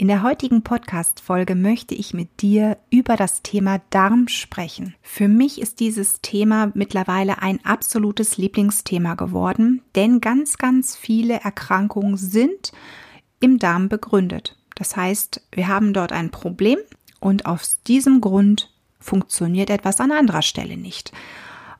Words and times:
In 0.00 0.08
der 0.08 0.22
heutigen 0.22 0.62
Podcast-Folge 0.62 1.54
möchte 1.54 1.94
ich 1.94 2.14
mit 2.14 2.40
dir 2.40 2.78
über 2.88 3.16
das 3.16 3.42
Thema 3.42 3.82
Darm 3.90 4.28
sprechen. 4.28 4.94
Für 5.02 5.28
mich 5.28 5.60
ist 5.60 5.78
dieses 5.78 6.22
Thema 6.22 6.72
mittlerweile 6.72 7.42
ein 7.42 7.62
absolutes 7.66 8.38
Lieblingsthema 8.38 9.12
geworden, 9.12 9.82
denn 9.96 10.22
ganz, 10.22 10.56
ganz 10.56 10.96
viele 10.96 11.40
Erkrankungen 11.40 12.16
sind 12.16 12.72
im 13.40 13.58
Darm 13.58 13.90
begründet. 13.90 14.56
Das 14.74 14.96
heißt, 14.96 15.42
wir 15.52 15.68
haben 15.68 15.92
dort 15.92 16.12
ein 16.12 16.30
Problem 16.30 16.78
und 17.20 17.44
aus 17.44 17.82
diesem 17.82 18.22
Grund 18.22 18.72
funktioniert 19.00 19.68
etwas 19.68 20.00
an 20.00 20.12
anderer 20.12 20.40
Stelle 20.40 20.78
nicht. 20.78 21.12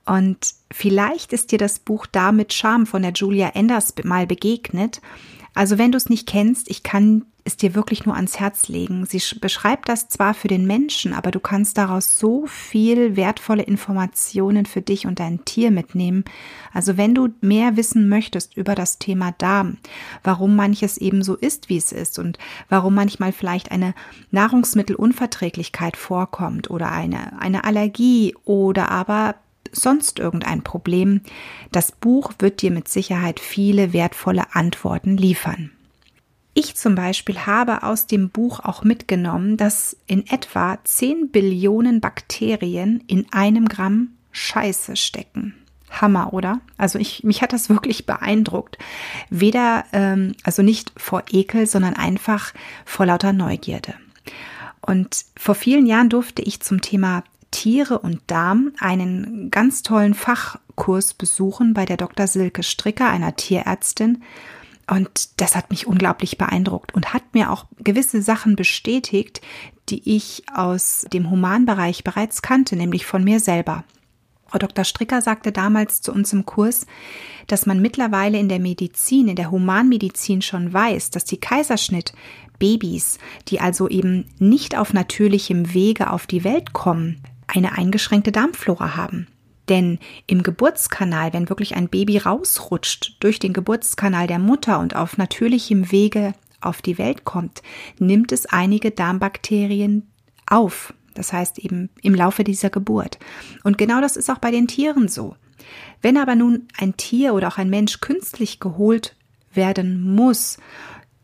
Und 0.04 0.56
vielleicht 0.70 1.32
ist 1.32 1.52
dir 1.52 1.58
das 1.58 1.78
Buch 1.78 2.04
Darm 2.04 2.36
mit 2.36 2.52
Charme 2.52 2.84
von 2.84 3.00
der 3.00 3.12
Julia 3.12 3.48
Enders 3.54 3.94
mal 4.04 4.26
begegnet. 4.26 5.00
Also 5.60 5.76
wenn 5.76 5.92
du 5.92 5.98
es 5.98 6.08
nicht 6.08 6.26
kennst, 6.26 6.70
ich 6.70 6.82
kann 6.82 7.26
es 7.44 7.58
dir 7.58 7.74
wirklich 7.74 8.06
nur 8.06 8.16
ans 8.16 8.40
Herz 8.40 8.68
legen. 8.68 9.04
Sie 9.04 9.20
beschreibt 9.40 9.90
das 9.90 10.08
zwar 10.08 10.32
für 10.32 10.48
den 10.48 10.66
Menschen, 10.66 11.12
aber 11.12 11.30
du 11.30 11.38
kannst 11.38 11.76
daraus 11.76 12.18
so 12.18 12.46
viel 12.46 13.14
wertvolle 13.14 13.64
Informationen 13.64 14.64
für 14.64 14.80
dich 14.80 15.06
und 15.06 15.20
dein 15.20 15.44
Tier 15.44 15.70
mitnehmen. 15.70 16.24
Also 16.72 16.96
wenn 16.96 17.14
du 17.14 17.28
mehr 17.42 17.76
wissen 17.76 18.08
möchtest 18.08 18.56
über 18.56 18.74
das 18.74 18.98
Thema 18.98 19.34
Darm, 19.36 19.76
warum 20.24 20.56
manches 20.56 20.96
eben 20.96 21.22
so 21.22 21.36
ist, 21.36 21.68
wie 21.68 21.76
es 21.76 21.92
ist 21.92 22.18
und 22.18 22.38
warum 22.70 22.94
manchmal 22.94 23.32
vielleicht 23.32 23.70
eine 23.70 23.92
Nahrungsmittelunverträglichkeit 24.30 25.98
vorkommt 25.98 26.70
oder 26.70 26.90
eine, 26.90 27.38
eine 27.38 27.64
Allergie 27.64 28.34
oder 28.46 28.90
aber 28.90 29.34
sonst 29.72 30.18
irgendein 30.18 30.62
Problem, 30.62 31.20
das 31.72 31.92
Buch 31.92 32.32
wird 32.38 32.62
dir 32.62 32.70
mit 32.70 32.88
Sicherheit 32.88 33.40
viele 33.40 33.92
wertvolle 33.92 34.54
Antworten 34.54 35.16
liefern. 35.16 35.70
Ich 36.52 36.74
zum 36.74 36.94
Beispiel 36.94 37.46
habe 37.46 37.84
aus 37.84 38.06
dem 38.06 38.28
Buch 38.28 38.60
auch 38.60 38.82
mitgenommen, 38.82 39.56
dass 39.56 39.96
in 40.06 40.26
etwa 40.26 40.78
10 40.82 41.30
Billionen 41.30 42.00
Bakterien 42.00 43.04
in 43.06 43.26
einem 43.32 43.68
Gramm 43.68 44.10
Scheiße 44.32 44.96
stecken. 44.96 45.54
Hammer, 45.90 46.32
oder? 46.32 46.60
Also 46.76 46.98
ich, 46.98 47.24
mich 47.24 47.42
hat 47.42 47.52
das 47.52 47.68
wirklich 47.70 48.06
beeindruckt. 48.06 48.78
Weder, 49.28 49.84
ähm, 49.92 50.34
also 50.42 50.62
nicht 50.62 50.92
vor 50.96 51.22
Ekel, 51.30 51.66
sondern 51.66 51.94
einfach 51.94 52.52
vor 52.84 53.06
lauter 53.06 53.32
Neugierde. 53.32 53.94
Und 54.80 55.24
vor 55.36 55.54
vielen 55.54 55.86
Jahren 55.86 56.08
durfte 56.08 56.42
ich 56.42 56.60
zum 56.60 56.80
Thema 56.80 57.22
Tiere 57.50 57.98
und 57.98 58.20
Darm 58.26 58.72
einen 58.78 59.50
ganz 59.50 59.82
tollen 59.82 60.14
Fachkurs 60.14 61.14
besuchen 61.14 61.74
bei 61.74 61.84
der 61.84 61.96
Dr. 61.96 62.26
Silke 62.26 62.62
Stricker, 62.62 63.08
einer 63.08 63.36
Tierärztin. 63.36 64.22
Und 64.88 65.40
das 65.40 65.54
hat 65.54 65.70
mich 65.70 65.86
unglaublich 65.86 66.36
beeindruckt 66.36 66.94
und 66.94 67.12
hat 67.14 67.22
mir 67.32 67.50
auch 67.50 67.66
gewisse 67.78 68.22
Sachen 68.22 68.56
bestätigt, 68.56 69.40
die 69.88 70.16
ich 70.16 70.42
aus 70.52 71.06
dem 71.12 71.30
Humanbereich 71.30 72.04
bereits 72.04 72.42
kannte, 72.42 72.76
nämlich 72.76 73.06
von 73.06 73.22
mir 73.22 73.40
selber. 73.40 73.84
Frau 74.46 74.58
Dr. 74.58 74.84
Stricker 74.84 75.22
sagte 75.22 75.52
damals 75.52 76.00
zu 76.00 76.12
uns 76.12 76.32
im 76.32 76.44
Kurs, 76.44 76.86
dass 77.46 77.66
man 77.66 77.80
mittlerweile 77.80 78.38
in 78.38 78.48
der 78.48 78.58
Medizin, 78.58 79.28
in 79.28 79.36
der 79.36 79.52
Humanmedizin 79.52 80.42
schon 80.42 80.72
weiß, 80.72 81.10
dass 81.10 81.24
die 81.24 81.38
Kaiserschnitt 81.38 82.12
Babys, 82.58 83.18
die 83.46 83.60
also 83.60 83.88
eben 83.88 84.26
nicht 84.38 84.76
auf 84.76 84.92
natürlichem 84.92 85.72
Wege 85.72 86.10
auf 86.10 86.26
die 86.26 86.42
Welt 86.42 86.72
kommen, 86.72 87.22
eine 87.52 87.76
eingeschränkte 87.76 88.32
Darmflora 88.32 88.96
haben. 88.96 89.26
Denn 89.68 89.98
im 90.26 90.42
Geburtskanal, 90.42 91.32
wenn 91.32 91.48
wirklich 91.48 91.76
ein 91.76 91.88
Baby 91.88 92.18
rausrutscht 92.18 93.16
durch 93.20 93.38
den 93.38 93.52
Geburtskanal 93.52 94.26
der 94.26 94.38
Mutter 94.38 94.80
und 94.80 94.96
auf 94.96 95.16
natürlichem 95.16 95.92
Wege 95.92 96.34
auf 96.60 96.82
die 96.82 96.98
Welt 96.98 97.24
kommt, 97.24 97.62
nimmt 97.98 98.32
es 98.32 98.46
einige 98.46 98.90
Darmbakterien 98.90 100.10
auf. 100.46 100.92
Das 101.14 101.32
heißt 101.32 101.58
eben 101.58 101.90
im 102.02 102.14
Laufe 102.14 102.44
dieser 102.44 102.70
Geburt. 102.70 103.18
Und 103.62 103.78
genau 103.78 104.00
das 104.00 104.16
ist 104.16 104.30
auch 104.30 104.38
bei 104.38 104.50
den 104.50 104.66
Tieren 104.66 105.08
so. 105.08 105.36
Wenn 106.02 106.16
aber 106.16 106.34
nun 106.34 106.68
ein 106.78 106.96
Tier 106.96 107.34
oder 107.34 107.48
auch 107.48 107.58
ein 107.58 107.70
Mensch 107.70 108.00
künstlich 108.00 108.60
geholt 108.60 109.16
werden 109.52 110.14
muss, 110.14 110.58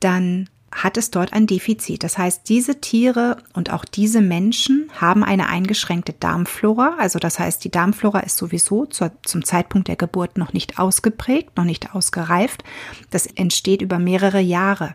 dann 0.01 0.49
hat 0.77 0.99
es 0.99 1.11
dort 1.11 1.33
ein 1.33 1.47
Defizit. 1.47 2.05
Das 2.05 2.19
heißt, 2.19 2.49
diese 2.49 2.81
Tiere 2.81 3.39
und 3.55 3.73
auch 3.73 3.87
diese 3.87 4.21
Menschen 4.21 4.91
haben 5.01 5.25
eine 5.25 5.49
eingeschränkte 5.49 6.13
Darmflora. 6.13 6.97
Also 6.99 7.19
das 7.19 7.39
heißt, 7.39 7.65
die 7.65 7.71
Darmflora 7.71 8.21
ist 8.21 8.37
sowieso 8.37 8.85
zur, 8.85 9.13
zum 9.25 9.43
Zeitpunkt 9.45 9.89
der 9.89 9.97
Geburt 9.97 10.37
noch 10.37 10.53
nicht 10.53 10.79
ausgeprägt, 10.79 11.57
noch 11.57 11.65
nicht 11.65 11.95
ausgereift. 11.95 12.63
Das 13.11 13.27
entsteht 13.27 13.81
über 13.81 13.99
mehrere 13.99 14.41
Jahre. 14.41 14.95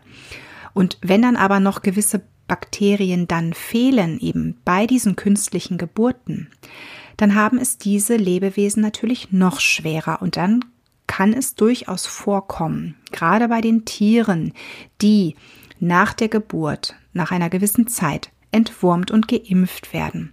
Und 0.72 0.98
wenn 1.02 1.22
dann 1.22 1.36
aber 1.36 1.58
noch 1.58 1.82
gewisse 1.82 2.22
Bakterien 2.46 3.26
dann 3.26 3.52
fehlen, 3.52 4.20
eben 4.20 4.60
bei 4.64 4.86
diesen 4.86 5.16
künstlichen 5.16 5.78
Geburten, 5.78 6.48
dann 7.16 7.34
haben 7.34 7.58
es 7.58 7.78
diese 7.78 8.16
Lebewesen 8.16 8.82
natürlich 8.82 9.32
noch 9.32 9.58
schwerer 9.58 10.22
und 10.22 10.36
dann 10.36 10.64
kann 11.08 11.34
es 11.34 11.54
durchaus 11.56 12.06
vorkommen, 12.06 12.94
gerade 13.10 13.48
bei 13.48 13.60
den 13.60 13.84
Tieren, 13.84 14.54
die 15.02 15.36
nach 15.82 16.14
der 16.14 16.28
Geburt, 16.28 16.94
nach 17.12 17.32
einer 17.32 17.50
gewissen 17.50 17.88
Zeit, 17.88 18.30
entwurmt 18.52 19.10
und 19.10 19.26
geimpft 19.26 19.92
werden. 19.92 20.32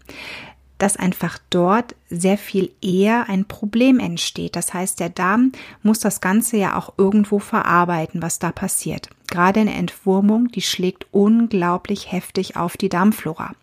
Dass 0.78 0.96
einfach 0.96 1.40
dort 1.50 1.96
sehr 2.10 2.38
viel 2.38 2.72
eher 2.82 3.28
ein 3.28 3.46
Problem 3.46 4.00
entsteht. 4.00 4.56
Das 4.56 4.74
heißt, 4.74 5.00
der 5.00 5.10
Darm 5.10 5.52
muss 5.82 6.00
das 6.00 6.22
Ganze 6.22 6.58
ja 6.58 6.78
auch 6.78 6.94
irgendwo 6.98 7.40
verarbeiten, 7.40 8.22
was 8.22 8.38
da 8.38 8.52
passiert. 8.52 9.10
Gerade 9.28 9.62
eine 9.62 9.74
Entwurmung, 9.74 10.50
die 10.50 10.62
schlägt 10.62 11.08
unglaublich 11.12 12.12
heftig 12.12 12.56
auf 12.56 12.78
die 12.78 12.90
Darmflora. 12.90 13.54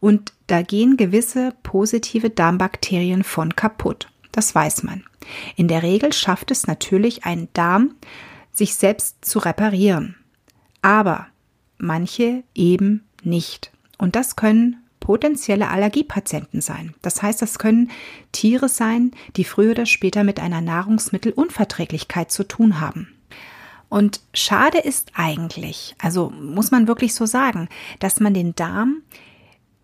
Und 0.00 0.34
da 0.46 0.60
gehen 0.60 0.98
gewisse 0.98 1.54
positive 1.62 2.28
Darmbakterien 2.28 3.24
von 3.24 3.56
kaputt. 3.56 4.10
Das 4.30 4.54
weiß 4.54 4.82
man. 4.82 5.04
In 5.56 5.68
der 5.68 5.82
Regel 5.82 6.12
schafft 6.12 6.50
es 6.50 6.66
natürlich 6.66 7.24
ein 7.24 7.48
Darm, 7.54 7.94
sich 8.52 8.74
selbst 8.74 9.24
zu 9.24 9.38
reparieren 9.38 10.16
aber 10.84 11.28
manche 11.78 12.44
eben 12.54 13.04
nicht. 13.22 13.72
Und 13.96 14.16
das 14.16 14.36
können 14.36 14.76
potenzielle 15.00 15.68
Allergiepatienten 15.68 16.60
sein. 16.60 16.94
Das 17.00 17.22
heißt, 17.22 17.40
das 17.40 17.58
können 17.58 17.90
Tiere 18.32 18.68
sein, 18.68 19.12
die 19.36 19.44
früher 19.44 19.72
oder 19.72 19.86
später 19.86 20.24
mit 20.24 20.40
einer 20.40 20.60
Nahrungsmittelunverträglichkeit 20.60 22.30
zu 22.30 22.44
tun 22.44 22.80
haben. 22.80 23.08
Und 23.88 24.20
schade 24.34 24.78
ist 24.78 25.12
eigentlich, 25.14 25.94
also 25.98 26.30
muss 26.30 26.70
man 26.70 26.86
wirklich 26.86 27.14
so 27.14 27.24
sagen, 27.24 27.68
dass 27.98 28.20
man 28.20 28.34
den 28.34 28.54
Darm 28.54 29.02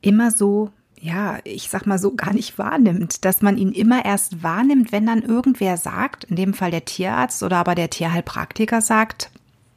immer 0.02 0.30
so, 0.30 0.70
ja, 1.00 1.38
ich 1.44 1.70
sag 1.70 1.86
mal 1.86 1.98
so 1.98 2.14
gar 2.14 2.34
nicht 2.34 2.58
wahrnimmt, 2.58 3.24
dass 3.24 3.40
man 3.40 3.56
ihn 3.56 3.72
immer 3.72 4.04
erst 4.04 4.42
wahrnimmt, 4.42 4.92
wenn 4.92 5.06
dann 5.06 5.22
irgendwer 5.22 5.78
sagt, 5.78 6.24
in 6.24 6.36
dem 6.36 6.52
Fall 6.52 6.70
der 6.70 6.84
Tierarzt 6.84 7.42
oder 7.42 7.56
aber 7.56 7.74
der 7.74 7.88
Tierheilpraktiker 7.88 8.82
sagt, 8.82 9.30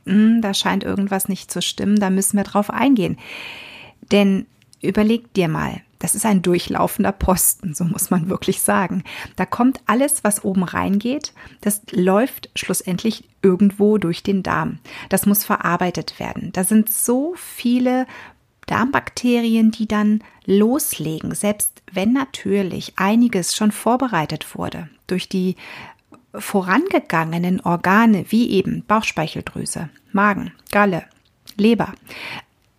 hm, 0.05 0.41
da 0.41 0.53
scheint 0.53 0.83
irgendwas 0.83 1.29
nicht 1.29 1.51
zu 1.51 1.61
stimmen, 1.61 1.99
da 1.99 2.09
müssen 2.09 2.37
wir 2.37 2.43
drauf 2.43 2.69
eingehen. 2.69 3.17
Denn 4.11 4.45
überleg 4.81 5.33
dir 5.33 5.47
mal, 5.47 5.81
das 5.99 6.15
ist 6.15 6.25
ein 6.25 6.41
durchlaufender 6.41 7.13
Posten, 7.13 7.73
so 7.73 7.85
muss 7.85 8.09
man 8.09 8.27
wirklich 8.27 8.61
sagen. 8.61 9.03
Da 9.37 9.45
kommt 9.45 9.79
alles, 9.85 10.25
was 10.25 10.43
oben 10.43 10.63
reingeht, 10.63 11.31
das 11.61 11.81
läuft 11.91 12.49
schlussendlich 12.55 13.23
irgendwo 13.41 13.97
durch 13.97 14.21
den 14.21 14.43
Darm. 14.43 14.79
Das 15.07 15.25
muss 15.25 15.45
verarbeitet 15.45 16.19
werden. 16.19 16.51
Da 16.51 16.65
sind 16.65 16.89
so 16.89 17.35
viele 17.37 18.05
Darmbakterien, 18.67 19.71
die 19.71 19.87
dann 19.87 20.21
loslegen, 20.45 21.33
selbst 21.35 21.81
wenn 21.91 22.11
natürlich 22.11 22.93
einiges 22.97 23.55
schon 23.55 23.71
vorbereitet 23.71 24.55
wurde 24.57 24.89
durch 25.07 25.29
die 25.29 25.55
vorangegangenen 26.33 27.61
Organe 27.61 28.25
wie 28.29 28.51
eben 28.51 28.83
Bauchspeicheldrüse, 28.87 29.89
Magen, 30.11 30.51
Galle, 30.71 31.03
Leber. 31.57 31.93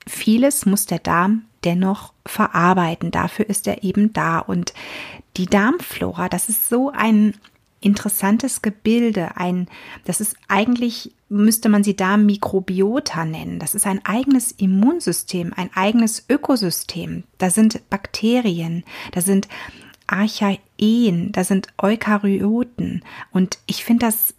Vieles 0.06 0.66
muss 0.66 0.86
der 0.86 0.98
Darm 0.98 1.44
dennoch 1.64 2.12
verarbeiten. 2.26 3.10
Dafür 3.10 3.48
ist 3.48 3.66
er 3.66 3.82
eben 3.84 4.12
da. 4.12 4.38
Und 4.38 4.74
die 5.36 5.46
Darmflora, 5.46 6.28
das 6.28 6.48
ist 6.48 6.68
so 6.68 6.90
ein 6.90 7.34
interessantes 7.80 8.62
Gebilde, 8.62 9.36
ein, 9.36 9.68
das 10.04 10.20
ist 10.20 10.36
eigentlich, 10.48 11.12
müsste 11.28 11.68
man 11.68 11.84
sie 11.84 11.94
Darmmikrobiota 11.94 13.24
nennen. 13.24 13.58
Das 13.58 13.74
ist 13.74 13.86
ein 13.86 14.04
eigenes 14.04 14.52
Immunsystem, 14.52 15.52
ein 15.54 15.70
eigenes 15.74 16.24
Ökosystem. 16.28 17.24
Da 17.38 17.50
sind 17.50 17.88
Bakterien, 17.90 18.84
da 19.12 19.20
sind 19.20 19.48
Archaeen, 20.06 21.32
da 21.32 21.44
sind 21.44 21.68
Eukaryoten. 21.80 23.04
Und 23.30 23.58
ich 23.66 23.84
finde 23.84 24.06
das 24.06 24.34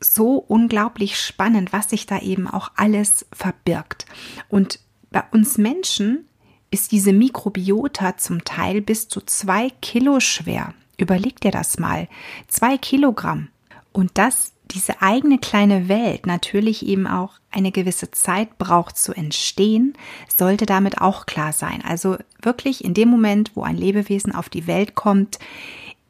so 0.00 0.36
unglaublich 0.36 1.18
spannend, 1.18 1.72
was 1.72 1.90
sich 1.90 2.06
da 2.06 2.20
eben 2.20 2.48
auch 2.48 2.70
alles 2.76 3.26
verbirgt. 3.32 4.06
Und 4.48 4.80
bei 5.10 5.22
uns 5.32 5.58
Menschen 5.58 6.26
ist 6.70 6.92
diese 6.92 7.12
Mikrobiota 7.12 8.16
zum 8.16 8.44
Teil 8.44 8.80
bis 8.80 9.08
zu 9.08 9.20
zwei 9.20 9.70
Kilo 9.80 10.20
schwer. 10.20 10.74
Überleg 10.96 11.40
dir 11.40 11.52
das 11.52 11.78
mal. 11.78 12.08
Zwei 12.48 12.78
Kilogramm. 12.78 13.48
Und 13.92 14.18
dass 14.18 14.53
diese 14.70 15.02
eigene 15.02 15.38
kleine 15.38 15.88
Welt 15.88 16.26
natürlich 16.26 16.86
eben 16.86 17.06
auch 17.06 17.34
eine 17.50 17.70
gewisse 17.70 18.10
Zeit 18.10 18.58
braucht 18.58 18.96
zu 18.96 19.12
entstehen, 19.12 19.94
sollte 20.34 20.66
damit 20.66 21.00
auch 21.00 21.26
klar 21.26 21.52
sein. 21.52 21.82
Also 21.86 22.16
wirklich 22.40 22.84
in 22.84 22.94
dem 22.94 23.08
Moment, 23.08 23.52
wo 23.54 23.62
ein 23.62 23.76
Lebewesen 23.76 24.34
auf 24.34 24.48
die 24.48 24.66
Welt 24.66 24.94
kommt, 24.94 25.38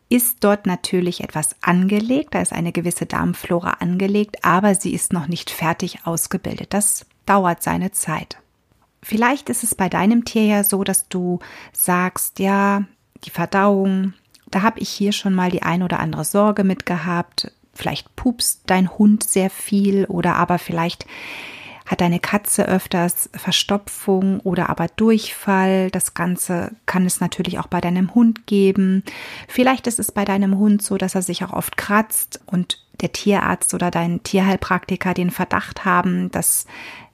ist 0.08 0.44
dort 0.44 0.66
natürlich 0.66 1.22
etwas 1.22 1.56
angelegt, 1.60 2.34
da 2.34 2.40
ist 2.40 2.52
eine 2.52 2.72
gewisse 2.72 3.06
Darmflora 3.06 3.78
angelegt, 3.80 4.44
aber 4.44 4.74
sie 4.74 4.94
ist 4.94 5.12
noch 5.12 5.26
nicht 5.26 5.50
fertig 5.50 6.00
ausgebildet. 6.04 6.72
Das 6.72 7.06
dauert 7.26 7.62
seine 7.62 7.90
Zeit. 7.90 8.38
Vielleicht 9.02 9.50
ist 9.50 9.64
es 9.64 9.74
bei 9.74 9.88
deinem 9.88 10.24
Tier 10.24 10.44
ja 10.44 10.64
so, 10.64 10.84
dass 10.84 11.08
du 11.08 11.40
sagst, 11.72 12.38
ja, 12.38 12.84
die 13.24 13.30
Verdauung, 13.30 14.14
da 14.50 14.62
habe 14.62 14.80
ich 14.80 14.88
hier 14.88 15.12
schon 15.12 15.34
mal 15.34 15.50
die 15.50 15.62
ein 15.62 15.82
oder 15.82 16.00
andere 16.00 16.24
Sorge 16.24 16.64
mit 16.64 16.86
gehabt. 16.86 17.50
Vielleicht 17.74 18.14
pupst 18.16 18.62
dein 18.66 18.90
Hund 18.90 19.24
sehr 19.24 19.50
viel 19.50 20.06
oder 20.06 20.36
aber 20.36 20.58
vielleicht 20.58 21.06
hat 21.86 22.00
deine 22.00 22.18
Katze 22.18 22.66
öfters 22.66 23.28
Verstopfung 23.34 24.40
oder 24.40 24.70
aber 24.70 24.88
Durchfall. 24.88 25.90
Das 25.90 26.14
Ganze 26.14 26.72
kann 26.86 27.04
es 27.04 27.20
natürlich 27.20 27.58
auch 27.58 27.66
bei 27.66 27.82
deinem 27.82 28.14
Hund 28.14 28.46
geben. 28.46 29.02
Vielleicht 29.48 29.86
ist 29.86 29.98
es 29.98 30.10
bei 30.10 30.24
deinem 30.24 30.56
Hund 30.56 30.80
so, 30.82 30.96
dass 30.96 31.14
er 31.14 31.20
sich 31.22 31.44
auch 31.44 31.52
oft 31.52 31.76
kratzt 31.76 32.40
und 32.46 32.82
der 33.00 33.12
Tierarzt 33.12 33.74
oder 33.74 33.90
dein 33.90 34.22
Tierheilpraktiker 34.22 35.12
den 35.12 35.30
Verdacht 35.30 35.84
haben, 35.84 36.30
dass 36.30 36.64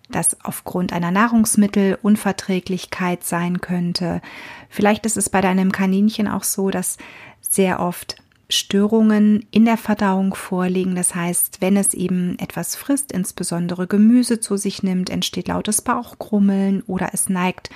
das 0.09 0.37
aufgrund 0.45 0.93
einer 0.93 1.11
Nahrungsmittelunverträglichkeit 1.11 3.25
sein 3.25 3.61
könnte. 3.61 4.23
Vielleicht 4.69 5.05
ist 5.07 5.17
es 5.17 5.31
bei 5.31 5.41
deinem 5.41 5.73
Kaninchen 5.73 6.29
auch 6.29 6.45
so, 6.45 6.71
dass 6.71 6.97
sehr 7.41 7.81
oft 7.81 8.23
Störungen 8.51 9.47
in 9.51 9.65
der 9.65 9.77
Verdauung 9.77 10.35
vorliegen. 10.35 10.95
Das 10.95 11.15
heißt, 11.15 11.61
wenn 11.61 11.77
es 11.77 11.95
eben 11.95 12.39
etwas 12.39 12.77
frisst, 12.77 13.13
insbesondere 13.13 13.87
Gemüse 13.87 14.41
zu 14.41 14.57
sich 14.57 14.83
nimmt, 14.83 15.09
entsteht 15.09 15.49
lautes 15.49 15.83
Bauchkrummeln 15.83 16.83
oder 16.87 17.11
es 17.13 17.29
neigt 17.29 17.71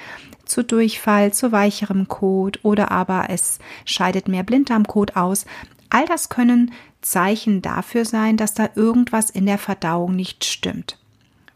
zu 0.45 0.63
Durchfall, 0.63 1.33
zu 1.33 1.53
weicherem 1.53 2.09
Kot 2.09 2.61
oder 2.63 2.91
aber 2.91 3.27
es 3.31 3.59
scheidet 3.85 4.29
mehr 4.29 4.43
Blinddarmkot 4.43 5.17
aus. 5.17 5.47
All 5.91 6.07
das 6.07 6.29
können 6.29 6.73
Zeichen 7.01 7.63
dafür 7.63 8.05
sein, 8.05 8.37
dass 8.37 8.55
da 8.55 8.69
irgendwas 8.75 9.31
in 9.31 9.47
der 9.47 9.59
Verdauung 9.59 10.17
nicht 10.17 10.45
stimmt. 10.45 10.99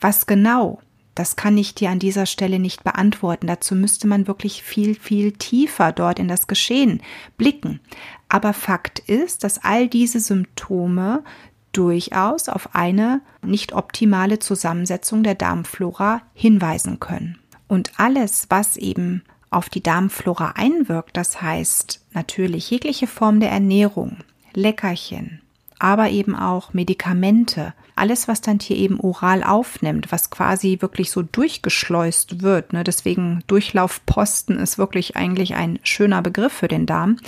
Was 0.01 0.27
genau? 0.27 0.81
Das 1.19 1.35
kann 1.35 1.59
ich 1.59 1.75
dir 1.75 1.91
an 1.91 1.99
dieser 1.99 2.27
Stelle 2.27 2.61
nicht 2.61 2.85
beantworten. 2.85 3.49
Dazu 3.49 3.75
müsste 3.75 4.07
man 4.07 4.29
wirklich 4.29 4.63
viel, 4.63 4.95
viel 4.95 5.33
tiefer 5.33 5.91
dort 5.91 6.21
in 6.21 6.29
das 6.29 6.47
Geschehen 6.47 7.03
blicken. 7.37 7.81
Aber 8.29 8.53
Fakt 8.53 9.01
ist, 9.01 9.43
dass 9.43 9.65
all 9.65 9.89
diese 9.89 10.21
Symptome 10.21 11.25
durchaus 11.73 12.49
auf 12.49 12.77
eine 12.77 13.21
nicht 13.43 13.73
optimale 13.73 14.39
Zusammensetzung 14.39 15.25
der 15.25 15.35
Darmflora 15.35 16.23
hinweisen 16.35 17.01
können. 17.01 17.41
Und 17.67 17.99
alles, 17.99 18.47
was 18.49 18.77
eben 18.77 19.25
auf 19.51 19.69
die 19.69 19.83
Darmflora 19.83 20.53
einwirkt, 20.55 21.17
das 21.17 21.43
heißt 21.43 22.01
natürlich 22.13 22.71
jegliche 22.71 23.09
Form 23.09 23.41
der 23.41 23.51
Ernährung, 23.51 24.19
Leckerchen, 24.55 25.41
aber 25.81 26.11
eben 26.11 26.37
auch 26.37 26.75
Medikamente, 26.75 27.75
alles, 27.99 28.29
was 28.29 28.41
dein 28.41 28.59
Tier 28.59 28.77
eben 28.77 29.01
oral 29.01 29.43
aufnimmt, 29.43 30.11
was 30.11 30.31
quasi 30.31 30.79
wirklich 30.81 31.11
so 31.11 31.23
durchgeschleust 31.23 32.43
wird. 32.43 32.73
Ne? 32.73 32.85
Deswegen 32.85 33.43
Durchlaufposten 33.47 34.59
ist 34.59 34.79
wirklich 34.79 35.17
eigentlich 35.17 35.55
ein 35.55 35.79
schöner 35.83 36.23
Begriff 36.23 36.53
für 36.53 36.69
den 36.69 36.87
Darm. 36.87 37.19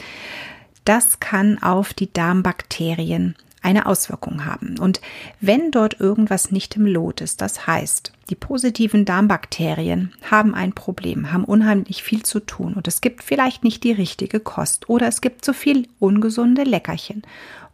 Das 0.84 1.20
kann 1.20 1.62
auf 1.62 1.92
die 1.92 2.12
Darmbakterien 2.12 3.36
eine 3.62 3.86
Auswirkung 3.86 4.46
haben. 4.46 4.78
Und 4.78 5.00
wenn 5.40 5.70
dort 5.70 6.00
irgendwas 6.00 6.50
nicht 6.50 6.76
im 6.76 6.86
Lot 6.86 7.20
ist, 7.20 7.42
das 7.42 7.66
heißt, 7.66 8.12
die 8.30 8.34
positiven 8.34 9.04
Darmbakterien 9.04 10.12
haben 10.30 10.54
ein 10.54 10.72
Problem, 10.72 11.32
haben 11.32 11.44
unheimlich 11.44 12.02
viel 12.02 12.22
zu 12.22 12.40
tun 12.40 12.74
und 12.74 12.88
es 12.88 13.00
gibt 13.00 13.22
vielleicht 13.22 13.64
nicht 13.64 13.84
die 13.84 13.92
richtige 13.92 14.40
Kost 14.40 14.88
oder 14.88 15.06
es 15.08 15.20
gibt 15.20 15.44
zu 15.44 15.52
viel 15.52 15.88
ungesunde 15.98 16.62
Leckerchen 16.62 17.22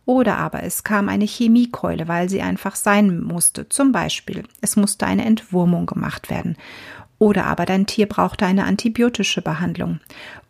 oder 0.06 0.38
aber 0.38 0.62
es 0.62 0.84
kam 0.84 1.08
eine 1.08 1.26
Chemiekeule, 1.26 2.08
weil 2.08 2.30
sie 2.30 2.40
einfach 2.40 2.76
sein 2.76 3.20
musste. 3.22 3.68
Zum 3.68 3.90
Beispiel, 3.90 4.44
es 4.60 4.76
musste 4.76 5.04
eine 5.04 5.24
Entwurmung 5.24 5.84
gemacht 5.84 6.30
werden. 6.30 6.56
Oder 7.18 7.46
aber 7.46 7.66
dein 7.66 7.86
Tier 7.86 8.06
brauchte 8.06 8.46
eine 8.46 8.64
antibiotische 8.64 9.42
Behandlung. 9.42 10.00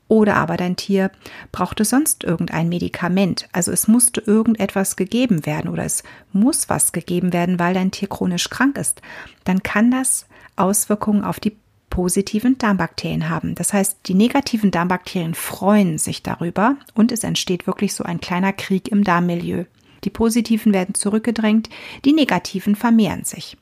Oder 0.08 0.36
aber 0.36 0.56
dein 0.56 0.76
Tier 0.76 1.10
brauchte 1.52 1.84
sonst 1.84 2.22
irgendein 2.22 2.68
Medikament. 2.68 3.48
Also 3.52 3.72
es 3.72 3.88
musste 3.88 4.20
irgendetwas 4.20 4.94
gegeben 4.94 5.46
werden 5.46 5.70
oder 5.70 5.84
es 5.84 6.04
muss 6.32 6.68
was 6.68 6.92
gegeben 6.92 7.32
werden, 7.32 7.58
weil 7.58 7.74
dein 7.74 7.90
Tier 7.90 8.08
chronisch 8.08 8.50
krank 8.50 8.76
ist. 8.78 9.00
Dann 9.44 9.62
kann 9.62 9.90
das 9.90 10.26
Auswirkungen 10.54 11.24
auf 11.24 11.40
die 11.40 11.56
positiven 11.96 12.58
Darmbakterien 12.58 13.30
haben. 13.30 13.54
Das 13.54 13.72
heißt, 13.72 14.00
die 14.04 14.12
negativen 14.12 14.70
Darmbakterien 14.70 15.32
freuen 15.32 15.96
sich 15.96 16.22
darüber 16.22 16.76
und 16.92 17.10
es 17.10 17.24
entsteht 17.24 17.66
wirklich 17.66 17.94
so 17.94 18.04
ein 18.04 18.20
kleiner 18.20 18.52
Krieg 18.52 18.88
im 18.88 19.02
Darmmilieu. 19.02 19.64
Die 20.04 20.10
positiven 20.10 20.74
werden 20.74 20.94
zurückgedrängt, 20.94 21.70
die 22.04 22.12
negativen 22.12 22.76
vermehren 22.76 23.24
sich. 23.24 23.56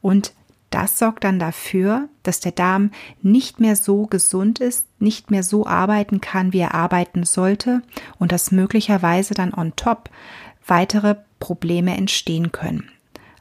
Und 0.00 0.32
das 0.70 0.98
sorgt 0.98 1.24
dann 1.24 1.38
dafür, 1.38 2.08
dass 2.22 2.40
der 2.40 2.52
Darm 2.52 2.90
nicht 3.20 3.60
mehr 3.60 3.76
so 3.76 4.06
gesund 4.06 4.60
ist, 4.60 4.86
nicht 4.98 5.30
mehr 5.30 5.42
so 5.42 5.66
arbeiten 5.66 6.22
kann, 6.22 6.54
wie 6.54 6.60
er 6.60 6.74
arbeiten 6.74 7.24
sollte 7.24 7.82
und 8.18 8.32
dass 8.32 8.50
möglicherweise 8.50 9.34
dann 9.34 9.52
on 9.52 9.76
top 9.76 10.08
weitere 10.66 11.16
Probleme 11.38 11.94
entstehen 11.94 12.50
können. 12.50 12.88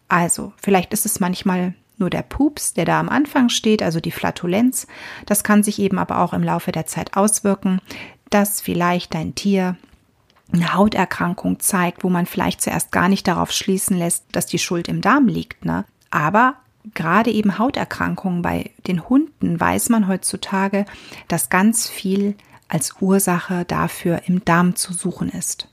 Also, 0.10 0.51
vielleicht 0.58 0.91
ist 0.91 1.06
es 1.06 1.22
manchmal 1.22 1.75
nur 1.97 2.09
der 2.09 2.23
Pups, 2.23 2.73
der 2.73 2.85
da 2.85 3.00
am 3.00 3.09
Anfang 3.09 3.50
steht, 3.50 3.83
also 3.83 4.00
die 4.00 4.12
Flatulenz, 4.12 4.88
das 5.25 5.43
kann 5.43 5.63
sich 5.63 5.79
eben 5.79 6.00
aber 6.00 6.19
auch 6.19 6.33
im 6.33 6.43
Laufe 6.43 6.71
der 6.71 6.85
Zeit 6.85 7.15
auswirken, 7.15 7.79
dass 8.29 8.62
vielleicht 8.62 9.13
dein 9.13 9.35
Tier 9.35 9.77
eine 10.51 10.73
Hauterkrankung 10.73 11.59
zeigt, 11.59 12.03
wo 12.03 12.09
man 12.09 12.25
vielleicht 12.25 12.62
zuerst 12.62 12.91
gar 12.91 13.09
nicht 13.09 13.27
darauf 13.27 13.51
schließen 13.51 13.97
lässt, 13.97 14.25
dass 14.31 14.45
die 14.45 14.59
Schuld 14.59 14.88
im 14.88 15.01
Darm 15.01 15.27
liegt. 15.27 15.65
Ne? 15.65 15.85
Aber 16.12 16.55
gerade 16.93 17.31
eben 17.31 17.57
Hauterkrankungen 17.57 18.41
bei 18.41 18.71
den 18.88 19.07
Hunden 19.09 19.59
weiß 19.59 19.89
man 19.89 20.07
heutzutage, 20.07 20.85
dass 21.27 21.50
ganz 21.50 21.89
viel 21.89 22.35
als 22.67 22.95
Ursache 23.01 23.65
dafür 23.65 24.21
im 24.25 24.43
Darm 24.45 24.75
zu 24.75 24.93
suchen 24.93 25.29
ist. 25.29 25.69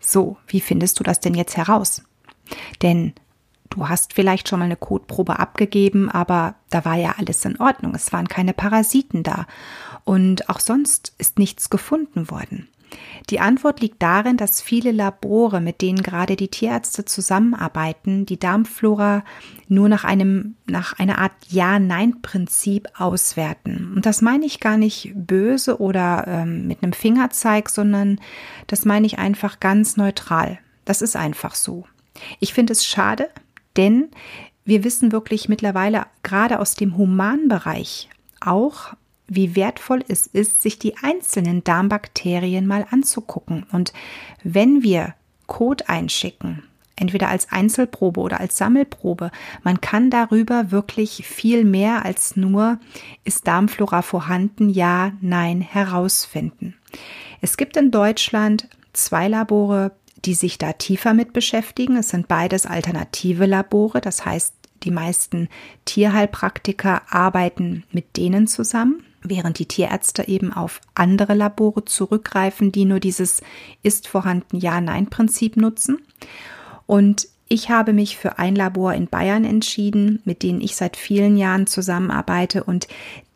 So, 0.00 0.36
wie 0.46 0.60
findest 0.60 1.00
du 1.00 1.04
das 1.04 1.20
denn 1.20 1.34
jetzt 1.34 1.56
heraus? 1.56 2.02
Denn 2.82 3.14
Du 3.70 3.88
hast 3.88 4.12
vielleicht 4.12 4.48
schon 4.48 4.58
mal 4.58 4.66
eine 4.66 4.76
Kotprobe 4.76 5.38
abgegeben, 5.38 6.10
aber 6.10 6.54
da 6.70 6.84
war 6.84 6.96
ja 6.96 7.14
alles 7.18 7.44
in 7.44 7.60
Ordnung. 7.60 7.94
Es 7.94 8.12
waren 8.12 8.28
keine 8.28 8.52
Parasiten 8.52 9.22
da. 9.22 9.46
Und 10.04 10.48
auch 10.48 10.60
sonst 10.60 11.14
ist 11.18 11.38
nichts 11.38 11.70
gefunden 11.70 12.30
worden. 12.30 12.68
Die 13.30 13.40
Antwort 13.40 13.80
liegt 13.80 14.00
darin, 14.02 14.36
dass 14.36 14.62
viele 14.62 14.92
Labore, 14.92 15.60
mit 15.60 15.82
denen 15.82 16.02
gerade 16.02 16.36
die 16.36 16.48
Tierärzte 16.48 17.04
zusammenarbeiten, 17.04 18.26
die 18.26 18.38
Darmflora 18.38 19.24
nur 19.68 19.88
nach 19.88 20.04
einem, 20.04 20.54
nach 20.66 20.98
einer 20.98 21.18
Art 21.18 21.32
Ja-Nein-Prinzip 21.48 22.88
auswerten. 22.96 23.92
Und 23.96 24.06
das 24.06 24.22
meine 24.22 24.46
ich 24.46 24.60
gar 24.60 24.76
nicht 24.76 25.12
böse 25.14 25.80
oder 25.80 26.24
ähm, 26.28 26.68
mit 26.68 26.82
einem 26.82 26.92
Fingerzeig, 26.92 27.68
sondern 27.68 28.20
das 28.68 28.84
meine 28.84 29.06
ich 29.06 29.18
einfach 29.18 29.58
ganz 29.58 29.96
neutral. 29.96 30.58
Das 30.84 31.02
ist 31.02 31.16
einfach 31.16 31.54
so. 31.54 31.84
Ich 32.38 32.54
finde 32.54 32.72
es 32.72 32.86
schade, 32.86 33.28
denn 33.76 34.08
wir 34.64 34.84
wissen 34.84 35.12
wirklich 35.12 35.48
mittlerweile 35.48 36.06
gerade 36.22 36.58
aus 36.58 36.74
dem 36.74 36.96
Humanbereich 36.96 38.08
auch, 38.40 38.94
wie 39.28 39.56
wertvoll 39.56 40.04
es 40.08 40.26
ist, 40.26 40.62
sich 40.62 40.78
die 40.78 40.96
einzelnen 40.98 41.64
Darmbakterien 41.64 42.66
mal 42.66 42.86
anzugucken. 42.90 43.64
Und 43.72 43.92
wenn 44.42 44.82
wir 44.82 45.14
Code 45.46 45.88
einschicken, 45.88 46.62
entweder 46.96 47.28
als 47.28 47.50
Einzelprobe 47.50 48.20
oder 48.20 48.40
als 48.40 48.56
Sammelprobe, 48.56 49.30
man 49.62 49.80
kann 49.80 50.10
darüber 50.10 50.70
wirklich 50.70 51.26
viel 51.26 51.64
mehr 51.64 52.04
als 52.04 52.36
nur, 52.36 52.78
ist 53.24 53.46
Darmflora 53.46 54.02
vorhanden, 54.02 54.70
ja, 54.70 55.12
nein, 55.20 55.60
herausfinden. 55.60 56.74
Es 57.40 57.56
gibt 57.56 57.76
in 57.76 57.90
Deutschland 57.90 58.68
zwei 58.92 59.28
Labore, 59.28 59.92
die 60.24 60.34
sich 60.34 60.58
da 60.58 60.72
tiefer 60.72 61.14
mit 61.14 61.32
beschäftigen. 61.32 61.96
Es 61.96 62.10
sind 62.10 62.28
beides 62.28 62.66
alternative 62.66 63.46
Labore, 63.46 64.00
das 64.00 64.24
heißt, 64.24 64.54
die 64.82 64.90
meisten 64.90 65.48
Tierheilpraktiker 65.84 67.02
arbeiten 67.08 67.84
mit 67.90 68.16
denen 68.16 68.46
zusammen, 68.46 69.02
während 69.22 69.58
die 69.58 69.66
Tierärzte 69.66 70.28
eben 70.28 70.52
auf 70.52 70.80
andere 70.94 71.34
Labore 71.34 71.84
zurückgreifen, 71.84 72.72
die 72.72 72.84
nur 72.84 73.00
dieses 73.00 73.42
ist 73.82 74.08
vorhanden 74.08 74.58
Ja-Nein-Prinzip 74.58 75.56
nutzen. 75.56 75.98
Und 76.86 77.28
ich 77.48 77.70
habe 77.70 77.92
mich 77.92 78.16
für 78.16 78.38
ein 78.38 78.56
Labor 78.56 78.92
in 78.94 79.06
Bayern 79.06 79.44
entschieden, 79.44 80.20
mit 80.24 80.42
denen 80.42 80.60
ich 80.60 80.74
seit 80.74 80.96
vielen 80.96 81.36
Jahren 81.36 81.66
zusammenarbeite 81.66 82.64
und 82.64 82.88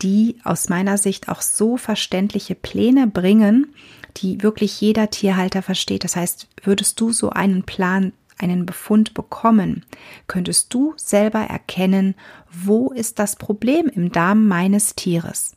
die 0.02 0.36
aus 0.42 0.68
meiner 0.68 0.98
Sicht 0.98 1.28
auch 1.28 1.42
so 1.42 1.76
verständliche 1.76 2.56
Pläne 2.56 3.06
bringen, 3.06 3.72
die 4.16 4.42
wirklich 4.42 4.80
jeder 4.80 5.10
Tierhalter 5.10 5.62
versteht. 5.62 6.04
Das 6.04 6.16
heißt, 6.16 6.48
würdest 6.62 7.00
du 7.00 7.12
so 7.12 7.30
einen 7.30 7.64
Plan, 7.64 8.12
einen 8.38 8.66
Befund 8.66 9.14
bekommen, 9.14 9.84
könntest 10.26 10.72
du 10.72 10.94
selber 10.96 11.40
erkennen, 11.40 12.14
wo 12.50 12.90
ist 12.90 13.18
das 13.18 13.36
Problem 13.36 13.88
im 13.88 14.12
Darm 14.12 14.48
meines 14.48 14.94
Tieres. 14.94 15.56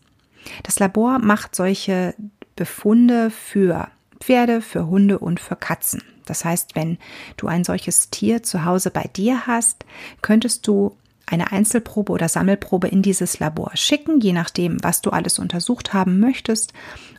Das 0.64 0.80
Labor 0.80 1.20
macht 1.20 1.56
solche 1.56 2.14
Befunde 2.56 3.30
für 3.32 3.88
Pferde, 4.20 4.62
für 4.62 4.88
Hunde 4.88 5.20
und 5.20 5.40
für 5.40 5.56
Katzen. 5.56 6.04
Das 6.26 6.46
heißt, 6.46 6.76
wenn 6.76 6.98
du 7.38 7.48
ein 7.48 7.64
solches 7.64 8.10
Tier 8.10 8.44
zu 8.44 8.66
Hause 8.66 8.92
bei 8.92 9.10
dir 9.14 9.48
hast, 9.48 9.86
könntest 10.22 10.68
du 10.68 10.96
eine 11.34 11.52
Einzelprobe 11.52 12.12
oder 12.12 12.30
Sammelprobe 12.30 12.88
in 12.88 13.02
dieses 13.02 13.40
Labor 13.40 13.72
schicken, 13.76 14.22
je 14.22 14.34
nachdem, 14.34 14.84
was 14.84 15.02
du 15.02 15.10
alles 15.10 15.40
untersucht 15.40 15.94
haben 15.94 16.20
möchtest, 16.20 16.74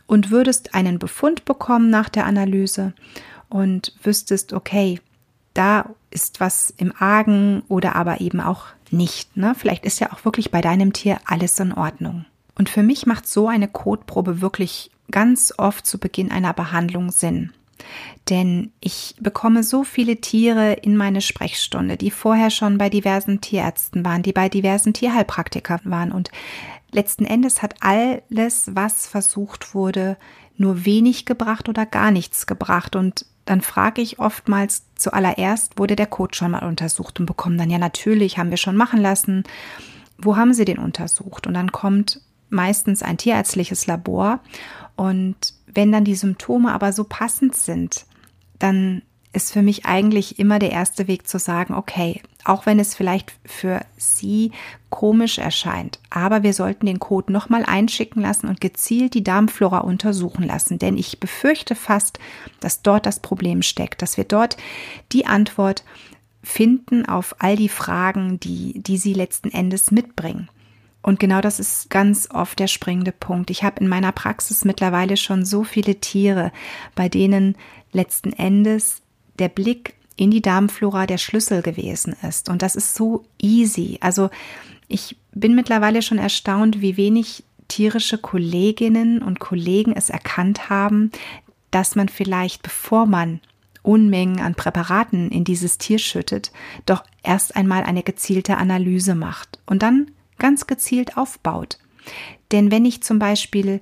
und 0.07 0.31
würdest 0.31 0.75
einen 0.75 0.99
Befund 0.99 1.45
bekommen 1.45 1.89
nach 1.89 2.09
der 2.09 2.25
Analyse 2.25 2.93
und 3.49 3.93
wüsstest, 4.03 4.53
okay, 4.53 4.99
da 5.53 5.89
ist 6.11 6.39
was 6.39 6.73
im 6.77 6.93
Argen 6.97 7.63
oder 7.67 7.95
aber 7.95 8.21
eben 8.21 8.39
auch 8.41 8.65
nicht. 8.91 9.35
Ne? 9.37 9.55
Vielleicht 9.57 9.85
ist 9.85 9.99
ja 9.99 10.11
auch 10.13 10.25
wirklich 10.25 10.51
bei 10.51 10.61
deinem 10.61 10.93
Tier 10.93 11.17
alles 11.25 11.59
in 11.59 11.73
Ordnung. 11.73 12.25
Und 12.57 12.69
für 12.69 12.83
mich 12.83 13.05
macht 13.05 13.27
so 13.27 13.47
eine 13.47 13.67
Kotprobe 13.67 14.41
wirklich 14.41 14.91
ganz 15.11 15.53
oft 15.57 15.85
zu 15.85 15.97
Beginn 15.97 16.31
einer 16.31 16.53
Behandlung 16.53 17.11
Sinn. 17.11 17.51
Denn 18.29 18.71
ich 18.79 19.15
bekomme 19.19 19.63
so 19.63 19.83
viele 19.83 20.17
Tiere 20.17 20.73
in 20.73 20.97
meine 20.97 21.21
Sprechstunde, 21.21 21.97
die 21.97 22.11
vorher 22.11 22.49
schon 22.49 22.77
bei 22.77 22.89
diversen 22.89 23.41
Tierärzten 23.41 24.03
waren, 24.03 24.23
die 24.23 24.33
bei 24.33 24.49
diversen 24.49 24.93
Tierheilpraktikern 24.93 25.81
waren. 25.85 26.11
Und 26.11 26.31
letzten 26.91 27.25
Endes 27.25 27.61
hat 27.61 27.75
alles, 27.81 28.71
was 28.73 29.07
versucht 29.07 29.75
wurde, 29.75 30.17
nur 30.57 30.85
wenig 30.85 31.25
gebracht 31.25 31.69
oder 31.69 31.85
gar 31.85 32.11
nichts 32.11 32.47
gebracht. 32.47 32.95
Und 32.95 33.25
dann 33.45 33.61
frage 33.61 34.01
ich 34.01 34.19
oftmals 34.19 34.85
zuallererst, 34.95 35.77
wurde 35.77 35.95
der 35.95 36.07
Code 36.07 36.35
schon 36.35 36.51
mal 36.51 36.65
untersucht 36.65 37.19
und 37.19 37.25
bekomme 37.27 37.57
dann 37.57 37.69
ja 37.69 37.77
natürlich, 37.77 38.37
haben 38.37 38.49
wir 38.49 38.57
schon 38.57 38.77
machen 38.77 39.01
lassen. 39.01 39.43
Wo 40.17 40.35
haben 40.35 40.53
Sie 40.53 40.65
den 40.65 40.79
untersucht? 40.79 41.45
Und 41.45 41.53
dann 41.53 41.71
kommt 41.71 42.21
meistens 42.49 43.03
ein 43.03 43.17
tierärztliches 43.17 43.85
Labor 43.85 44.39
und 44.95 45.54
wenn 45.75 45.91
dann 45.91 46.03
die 46.03 46.15
Symptome 46.15 46.71
aber 46.73 46.91
so 46.93 47.03
passend 47.03 47.55
sind, 47.55 48.05
dann 48.57 49.03
ist 49.33 49.51
für 49.51 49.61
mich 49.61 49.85
eigentlich 49.85 50.39
immer 50.39 50.59
der 50.59 50.71
erste 50.71 51.07
Weg 51.07 51.27
zu 51.27 51.37
sagen, 51.39 51.73
okay, 51.73 52.21
auch 52.45 52.65
wenn 52.65 52.79
es 52.79 52.95
vielleicht 52.95 53.33
für 53.43 53.81
Sie 53.97 54.51
komisch 54.89 55.39
erscheint, 55.39 55.99
aber 56.09 56.41
wir 56.43 56.53
sollten 56.53 56.85
den 56.85 56.99
Code 56.99 57.33
nochmal 57.33 57.65
einschicken 57.65 58.21
lassen 58.21 58.47
und 58.47 58.61
gezielt 58.61 59.13
die 59.13 59.23
Darmflora 59.23 59.79
untersuchen 59.79 60.43
lassen, 60.43 60.79
denn 60.79 60.97
ich 60.97 61.19
befürchte 61.19 61.75
fast, 61.75 62.17
dass 62.61 62.81
dort 62.81 63.05
das 63.05 63.19
Problem 63.19 63.61
steckt, 63.61 64.01
dass 64.01 64.15
wir 64.15 64.23
dort 64.23 64.55
die 65.11 65.25
Antwort 65.25 65.83
finden 66.43 67.05
auf 67.05 67.35
all 67.39 67.57
die 67.57 67.69
Fragen, 67.69 68.39
die, 68.39 68.81
die 68.81 68.97
Sie 68.97 69.13
letzten 69.13 69.49
Endes 69.49 69.91
mitbringen. 69.91 70.47
Und 71.05 71.19
genau 71.19 71.39
das 71.39 71.59
ist 71.59 71.91
ganz 71.91 72.29
oft 72.31 72.57
der 72.57 72.65
springende 72.65 73.11
Punkt. 73.11 73.51
Ich 73.51 73.63
habe 73.63 73.79
in 73.79 73.87
meiner 73.87 74.11
Praxis 74.11 74.65
mittlerweile 74.65 75.17
schon 75.17 75.45
so 75.45 75.63
viele 75.63 75.97
Tiere, 76.01 76.51
bei 76.95 77.09
denen 77.09 77.55
letzten 77.91 78.33
Endes 78.33 79.03
der 79.37 79.49
Blick 79.49 79.93
in 80.15 80.31
die 80.31 80.41
Darmflora 80.41 81.05
der 81.05 81.19
Schlüssel 81.19 81.61
gewesen 81.61 82.15
ist. 82.27 82.49
Und 82.49 82.63
das 82.63 82.75
ist 82.75 82.95
so 82.95 83.23
easy. 83.39 83.99
Also 84.01 84.31
ich 84.87 85.15
bin 85.31 85.53
mittlerweile 85.53 86.01
schon 86.01 86.17
erstaunt, 86.17 86.81
wie 86.81 86.97
wenig 86.97 87.43
tierische 87.67 88.17
Kolleginnen 88.17 89.21
und 89.21 89.39
Kollegen 89.39 89.93
es 89.93 90.09
erkannt 90.09 90.71
haben, 90.71 91.11
dass 91.69 91.95
man 91.95 92.09
vielleicht, 92.09 92.63
bevor 92.63 93.05
man 93.05 93.41
Unmengen 93.83 94.39
an 94.39 94.55
Präparaten 94.55 95.29
in 95.29 95.43
dieses 95.43 95.77
Tier 95.77 95.99
schüttet, 95.99 96.51
doch 96.87 97.03
erst 97.21 97.55
einmal 97.55 97.83
eine 97.83 98.01
gezielte 98.01 98.57
Analyse 98.57 99.13
macht. 99.13 99.59
Und 99.67 99.83
dann 99.83 100.07
ganz 100.37 100.67
gezielt 100.67 101.17
aufbaut. 101.17 101.77
Denn 102.51 102.71
wenn 102.71 102.85
ich 102.85 103.03
zum 103.03 103.19
Beispiel 103.19 103.81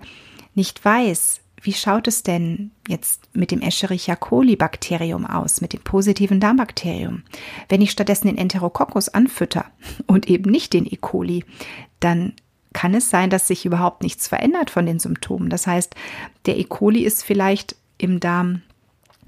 nicht 0.56 0.84
weiß, 0.84 1.42
wie 1.62 1.74
schaut 1.74 2.08
es 2.08 2.24
denn 2.24 2.72
jetzt 2.88 3.30
mit 3.34 3.50
dem 3.52 3.62
Escherichia 3.62 4.18
coli 4.18 4.58
Bakterium 4.58 5.26
aus, 5.26 5.62
mit 5.62 5.72
dem 5.72 5.82
positiven 5.82 6.42
Darmbakterium? 6.42 7.24
Wenn 7.70 7.82
ich 7.82 7.92
stattdessen 7.92 8.28
den 8.28 8.38
Enterococcus 8.38 9.10
anfütter 9.10 9.66
und 10.08 10.30
eben 10.30 10.52
nicht 10.52 10.74
den 10.74 10.86
E. 10.86 10.98
coli, 10.98 11.46
dann 12.02 12.34
kann 12.74 12.94
es 12.94 13.10
sein, 13.10 13.30
dass 13.30 13.48
sich 13.48 13.66
überhaupt 13.66 14.04
nichts 14.04 14.28
verändert 14.28 14.72
von 14.72 14.86
den 14.86 15.00
Symptomen. 15.00 15.50
Das 15.50 15.68
heißt, 15.68 15.96
der 16.46 16.58
E. 16.58 16.66
coli 16.66 17.04
ist 17.04 17.24
vielleicht 17.24 17.76
im 17.98 18.20
Darm 18.20 18.62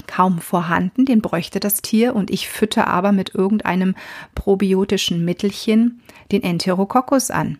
kaum 0.07 0.39
vorhanden, 0.39 1.05
den 1.05 1.21
bräuchte 1.21 1.59
das 1.59 1.81
Tier 1.81 2.15
und 2.15 2.29
ich 2.29 2.49
fütter 2.49 2.87
aber 2.87 3.11
mit 3.11 3.33
irgendeinem 3.35 3.95
probiotischen 4.33 5.25
Mittelchen 5.25 6.01
den 6.31 6.43
Enterococcus 6.43 7.31
an. 7.31 7.59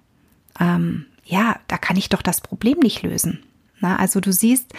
Ähm, 0.59 1.05
ja, 1.25 1.57
da 1.67 1.77
kann 1.77 1.97
ich 1.97 2.09
doch 2.09 2.21
das 2.21 2.41
Problem 2.41 2.79
nicht 2.79 3.01
lösen. 3.01 3.43
Na, 3.79 3.97
also 3.97 4.19
du 4.19 4.31
siehst, 4.31 4.73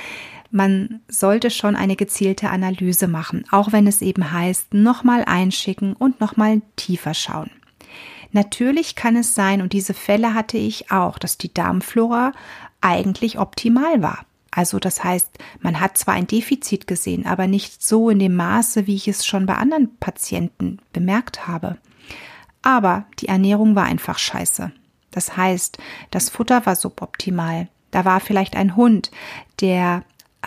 man 0.51 1.01
sollte 1.09 1.51
schon 1.51 1.77
eine 1.77 1.97
gezielte 1.97 2.51
Analyse 2.51 3.09
machen, 3.09 3.45
auch 3.51 3.73
wenn 3.73 3.87
es 3.87 4.01
eben 4.01 4.33
heißt, 4.33 4.75
nochmal 4.75 5.25
einschicken 5.25 5.93
und 5.93 6.21
nochmal 6.21 6.63
tiefer 6.77 7.15
schauen. 7.15 7.51
Natürlich 8.33 8.95
kann 8.95 9.17
es 9.17 9.35
sein, 9.35 9.63
und 9.63 9.73
diese 9.73 9.95
Fälle 9.95 10.35
hatte 10.35 10.59
ich 10.59 10.91
auch, 10.91 11.19
dass 11.19 11.39
die 11.39 11.53
Darmflora 11.53 12.33
eigentlich 12.81 13.39
optimal 13.39 14.03
war. 14.03 14.27
Also 14.57 14.79
das 14.79 15.05
heißt, 15.05 15.39
man 15.61 15.81
hat 15.81 15.99
zwar 15.99 16.15
ein 16.15 16.27
Defizit 16.27 16.87
gesehen, 16.87 17.27
aber 17.27 17.47
nicht 17.47 17.85
so 17.85 18.09
in 18.09 18.19
dem 18.19 18.35
Maße, 18.37 18.87
wie 18.87 18.95
ich 18.95 19.07
es 19.07 19.27
schon 19.27 19.45
bei 19.45 19.55
anderen 19.55 19.99
Patienten 19.99 20.79
bemerkt 20.95 21.47
habe. 21.47 21.77
Aber 22.63 23.05
die 23.19 23.29
Ernährung 23.29 23.77
war 23.77 23.85
einfach 23.85 24.17
scheiße. 24.17 24.73
Das 25.11 25.37
heißt, 25.37 25.77
das 26.11 26.31
Futter 26.31 26.65
war 26.65 26.75
suboptimal. 26.75 27.69
Da 27.91 28.07
war 28.07 28.19
vielleicht 28.19 28.57
ein 28.57 28.77
Hund, 28.77 29.11
der 29.61 30.05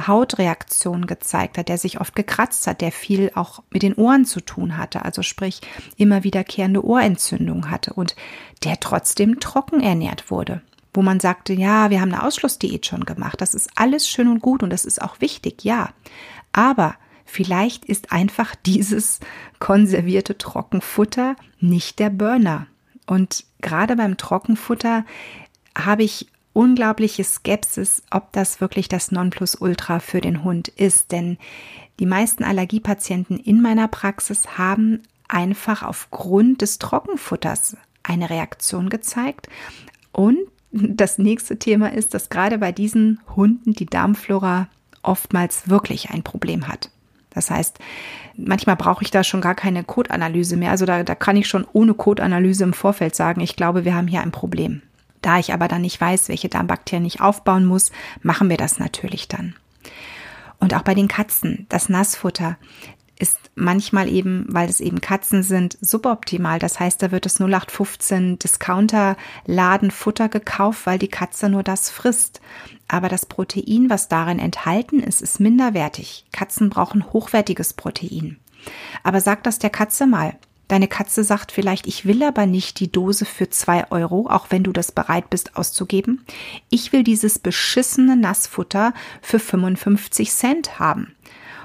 Hautreaktionen 0.07 1.05
gezeigt 1.05 1.59
hat, 1.59 1.69
der 1.69 1.77
sich 1.77 2.01
oft 2.01 2.15
gekratzt 2.15 2.65
hat, 2.65 2.81
der 2.81 2.91
viel 2.91 3.31
auch 3.35 3.61
mit 3.69 3.83
den 3.83 3.93
Ohren 3.93 4.25
zu 4.25 4.41
tun 4.41 4.77
hatte, 4.77 5.05
also 5.05 5.21
sprich 5.21 5.61
immer 5.97 6.23
wiederkehrende 6.23 6.83
Ohrentzündung 6.83 7.69
hatte 7.69 7.93
und 7.93 8.15
der 8.63 8.79
trotzdem 8.79 9.39
trocken 9.39 9.81
ernährt 9.81 10.31
wurde 10.31 10.63
wo 10.93 11.01
man 11.01 11.19
sagte, 11.19 11.53
ja, 11.53 11.89
wir 11.89 12.01
haben 12.01 12.13
eine 12.13 12.24
Ausschlussdiät 12.24 12.86
schon 12.86 13.05
gemacht. 13.05 13.41
Das 13.41 13.53
ist 13.53 13.69
alles 13.75 14.08
schön 14.08 14.27
und 14.27 14.41
gut 14.41 14.63
und 14.63 14.72
das 14.72 14.86
ist 14.86 15.01
auch 15.01 15.22
wichtig, 15.22 15.63
ja. 15.63 15.89
Aber 16.51 16.96
vielleicht 17.25 17.86
ist 17.86 18.12
einfach 18.12 18.55
dieses 18.65 19.19
konservierte 19.60 20.38
Trockenfutter 20.38 21.36
nicht 21.60 22.00
der 22.00 22.10
Burner. 22.10 22.67
Und 23.05 23.46
gerade 23.62 23.96
beim 23.96 24.17
Trockenfutter 24.17 25.05
habe 25.75 26.03
ich 26.03 26.27
unglaubliche 26.53 27.24
Skepsis, 27.24 28.03
ob 28.12 28.31
das 28.34 28.62
wirklich 28.62 28.88
das 28.88 29.12
Nonplusultra 29.12 30.00
für 30.00 30.22
den 30.22 30.43
Hund 30.43 30.67
ist. 30.67 31.12
Denn 31.12 31.38
die 32.00 32.05
meisten 32.05 32.43
Allergiepatienten 32.43 33.38
in 33.38 33.62
meiner 33.62 33.88
Praxis 33.88 34.58
haben 34.58 35.03
einfach 35.27 35.84
aufgrund 35.84 36.62
des 36.62 36.79
Trockenfutters 36.79 37.77
eine 38.03 38.29
Reaktion 38.29 38.89
gezeigt. 38.89 39.48
Und 40.12 40.39
das 40.71 41.17
nächste 41.17 41.57
Thema 41.57 41.91
ist, 41.91 42.13
dass 42.13 42.29
gerade 42.29 42.57
bei 42.57 42.71
diesen 42.71 43.19
Hunden 43.35 43.73
die 43.73 43.85
Darmflora 43.85 44.67
oftmals 45.01 45.69
wirklich 45.69 46.11
ein 46.11 46.23
Problem 46.23 46.67
hat. 46.67 46.91
Das 47.31 47.51
heißt, 47.51 47.79
manchmal 48.35 48.75
brauche 48.75 49.03
ich 49.03 49.11
da 49.11 49.23
schon 49.23 49.41
gar 49.41 49.55
keine 49.55 49.83
Codanalyse 49.83 50.57
mehr. 50.57 50.71
Also 50.71 50.85
da, 50.85 51.03
da 51.03 51.15
kann 51.15 51.38
ich 51.38 51.47
schon 51.47 51.65
ohne 51.73 51.93
Codanalyse 51.93 52.63
im 52.63 52.73
Vorfeld 52.73 53.15
sagen, 53.15 53.41
ich 53.41 53.55
glaube, 53.55 53.85
wir 53.85 53.95
haben 53.95 54.07
hier 54.07 54.21
ein 54.21 54.31
Problem. 54.31 54.81
Da 55.21 55.38
ich 55.38 55.53
aber 55.53 55.67
dann 55.67 55.81
nicht 55.81 55.99
weiß, 55.99 56.29
welche 56.29 56.49
Darmbakterien 56.49 57.05
ich 57.05 57.21
aufbauen 57.21 57.65
muss, 57.65 57.91
machen 58.21 58.49
wir 58.49 58.57
das 58.57 58.79
natürlich 58.79 59.27
dann. 59.27 59.55
Und 60.59 60.73
auch 60.73 60.81
bei 60.81 60.93
den 60.93 61.07
Katzen, 61.07 61.65
das 61.69 61.89
Nassfutter 61.89 62.57
manchmal 63.59 64.09
eben, 64.09 64.45
weil 64.47 64.69
es 64.69 64.79
eben 64.79 65.01
Katzen 65.01 65.43
sind, 65.43 65.77
suboptimal. 65.81 66.59
Das 66.59 66.79
heißt, 66.79 67.01
da 67.01 67.11
wird 67.11 67.25
das 67.25 67.39
0815 67.39 68.39
Discounter-Laden 68.39 69.91
Futter 69.91 70.29
gekauft, 70.29 70.85
weil 70.85 70.99
die 70.99 71.07
Katze 71.07 71.49
nur 71.49 71.63
das 71.63 71.89
frisst. 71.89 72.41
Aber 72.87 73.09
das 73.09 73.25
Protein, 73.25 73.89
was 73.89 74.07
darin 74.07 74.39
enthalten 74.39 74.99
ist, 74.99 75.21
ist 75.21 75.39
minderwertig. 75.39 76.25
Katzen 76.31 76.69
brauchen 76.69 77.11
hochwertiges 77.13 77.73
Protein. 77.73 78.37
Aber 79.03 79.21
sag 79.21 79.43
das 79.43 79.59
der 79.59 79.69
Katze 79.69 80.07
mal. 80.07 80.35
Deine 80.67 80.87
Katze 80.87 81.23
sagt 81.23 81.51
vielleicht, 81.51 81.87
ich 81.87 82.05
will 82.05 82.21
aber 82.21 82.45
nicht 82.45 82.79
die 82.79 82.91
Dose 82.91 83.25
für 83.25 83.49
zwei 83.49 83.89
Euro, 83.89 84.27
auch 84.29 84.47
wenn 84.51 84.63
du 84.63 84.71
das 84.71 84.91
bereit 84.91 85.31
bist 85.31 85.55
auszugeben. 85.55 86.23
Ich 86.69 86.93
will 86.93 87.03
dieses 87.03 87.39
beschissene 87.39 88.15
Nassfutter 88.15 88.93
für 89.21 89.39
55 89.39 90.31
Cent 90.31 90.77
haben. 90.77 91.15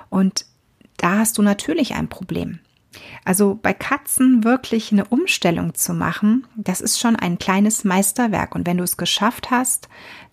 Und 0.08 0.46
da 0.96 1.18
hast 1.18 1.38
du 1.38 1.42
natürlich 1.42 1.94
ein 1.94 2.08
Problem. 2.08 2.60
Also 3.24 3.58
bei 3.60 3.72
Katzen 3.72 4.44
wirklich 4.44 4.92
eine 4.92 5.04
Umstellung 5.06 5.74
zu 5.74 5.94
machen, 5.94 6.46
das 6.56 6.80
ist 6.80 7.00
schon 7.00 7.16
ein 7.16 7.38
kleines 7.38 7.84
Meisterwerk. 7.84 8.54
Und 8.54 8.66
wenn 8.66 8.76
du 8.76 8.84
es 8.84 8.96
geschafft 8.96 9.50
hast, 9.50 9.88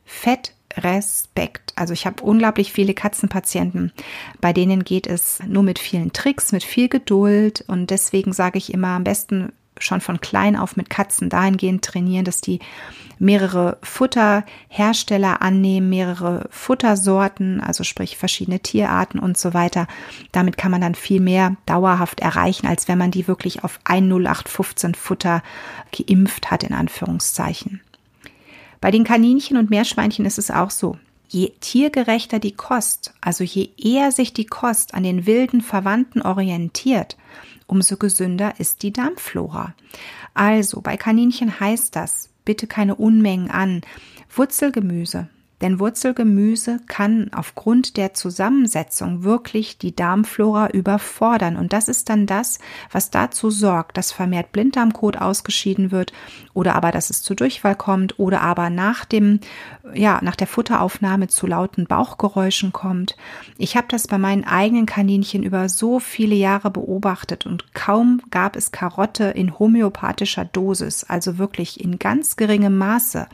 Fett 0.06 0.54
Respekt. 0.78 1.74
Also 1.76 1.94
ich 1.94 2.06
habe 2.06 2.24
unglaublich 2.24 2.72
viele 2.72 2.94
Katzenpatienten, 2.94 3.92
bei 4.40 4.54
denen 4.54 4.84
geht 4.84 5.08
es 5.08 5.40
nur 5.46 5.64
mit 5.64 5.80
vielen 5.80 6.14
Tricks, 6.14 6.52
mit 6.52 6.64
viel 6.64 6.88
Geduld 6.88 7.64
und 7.68 7.90
deswegen 7.90 8.34
sage 8.34 8.58
ich 8.58 8.74
immer 8.74 8.90
am 8.90 9.04
besten 9.04 9.52
schon 9.82 10.02
von 10.02 10.22
klein 10.22 10.56
auf 10.56 10.76
mit 10.76 10.90
Katzen 10.90 11.30
dahingehend 11.30 11.84
trainieren, 11.84 12.26
dass 12.26 12.42
die 12.42 12.60
mehrere 13.22 13.78
Futterhersteller 13.84 15.42
annehmen, 15.42 15.90
mehrere 15.90 16.48
Futtersorten, 16.50 17.62
also 17.62 17.84
sprich 17.84 18.18
verschiedene 18.18 18.60
Tierarten 18.60 19.20
und 19.20 19.38
so 19.38 19.54
weiter. 19.54 19.88
Damit 20.32 20.58
kann 20.58 20.72
man 20.72 20.82
dann 20.82 20.96
viel 20.96 21.22
mehr 21.22 21.56
dauerhaft 21.68 22.20
erreichen, 22.20 22.66
als 22.66 22.88
wenn 22.88 22.98
man 22.98 23.12
die 23.12 23.28
wirklich 23.28 23.64
auf 23.64 23.80
10815 23.86 24.96
Futter 24.96 25.44
geimpft 25.96 26.50
hat, 26.50 26.64
in 26.64 26.74
Anführungszeichen. 26.74 27.82
Bei 28.82 28.90
den 28.90 29.04
Kaninchen 29.04 29.58
und 29.58 29.70
Meerschweinchen 29.70 30.26
ist 30.26 30.40
es 30.40 30.50
auch 30.50 30.72
so. 30.72 30.98
Je 31.28 31.52
tiergerechter 31.62 32.40
die 32.40 32.56
Kost, 32.56 33.14
also 33.22 33.44
je 33.44 33.70
eher 33.78 34.12
sich 34.12 34.34
die 34.34 34.48
Kost 34.48 34.96
an 34.96 35.04
den 35.04 35.28
wilden 35.28 35.62
Verwandten 35.62 36.22
orientiert, 36.22 37.16
umso 37.72 37.96
gesünder 37.96 38.54
ist 38.60 38.84
die 38.84 38.92
Darmflora. 38.92 39.74
Also 40.34 40.82
bei 40.82 40.98
Kaninchen 40.98 41.60
heißt 41.60 41.96
das, 41.96 42.30
bitte 42.44 42.68
keine 42.68 42.96
Unmengen 42.96 43.50
an. 43.50 43.82
Wurzelgemüse, 44.30 45.30
denn 45.62 45.80
Wurzelgemüse 45.80 46.82
kann 46.88 47.32
aufgrund 47.34 47.96
der 47.96 48.14
Zusammensetzung 48.14 49.24
wirklich 49.24 49.78
die 49.78 49.96
Darmflora 49.96 50.72
überfordern. 50.72 51.56
Und 51.56 51.72
das 51.72 51.88
ist 51.88 52.10
dann 52.10 52.26
das, 52.26 52.60
was 52.92 53.10
dazu 53.10 53.50
sorgt, 53.50 53.98
dass 53.98 54.12
vermehrt 54.12 54.52
Blinddarmkot 54.52 55.18
ausgeschieden 55.18 55.92
wird 55.92 56.12
oder 56.54 56.76
aber, 56.76 56.92
dass 56.92 57.12
es 57.12 57.22
zu 57.22 57.36
Durchfall 57.36 57.76
kommt 57.76 58.18
oder 58.20 58.42
aber 58.42 58.72
nach 58.72 59.06
dem, 59.06 59.40
ja, 59.94 60.20
nach 60.24 60.36
der 60.36 60.48
Futteraufnahme 60.48 61.28
zu 61.28 61.46
lauten 61.46 61.86
Bauchgeräuschen 61.86 62.74
kommt. 62.74 63.16
Ich 63.58 63.78
habe 63.78 63.88
das 63.90 64.08
bei 64.08 64.18
meinen 64.18 64.44
eigenen 64.44 64.88
Kaninchen 64.88 65.44
über 65.44 65.70
so 65.70 66.00
viele 66.00 66.36
Jahre 66.36 66.72
beobachtet 66.72 67.46
und 67.46 67.76
kaum 67.76 68.22
gab 68.32 68.56
es 68.56 68.72
Karotte 68.72 69.26
in 69.26 69.60
homöopathischer 69.60 70.46
Dosis, 70.46 71.04
also 71.04 71.38
wirklich 71.38 71.80
in 71.80 72.00
ganz 72.00 72.36
geringem 72.36 72.78
Maße 72.78 73.28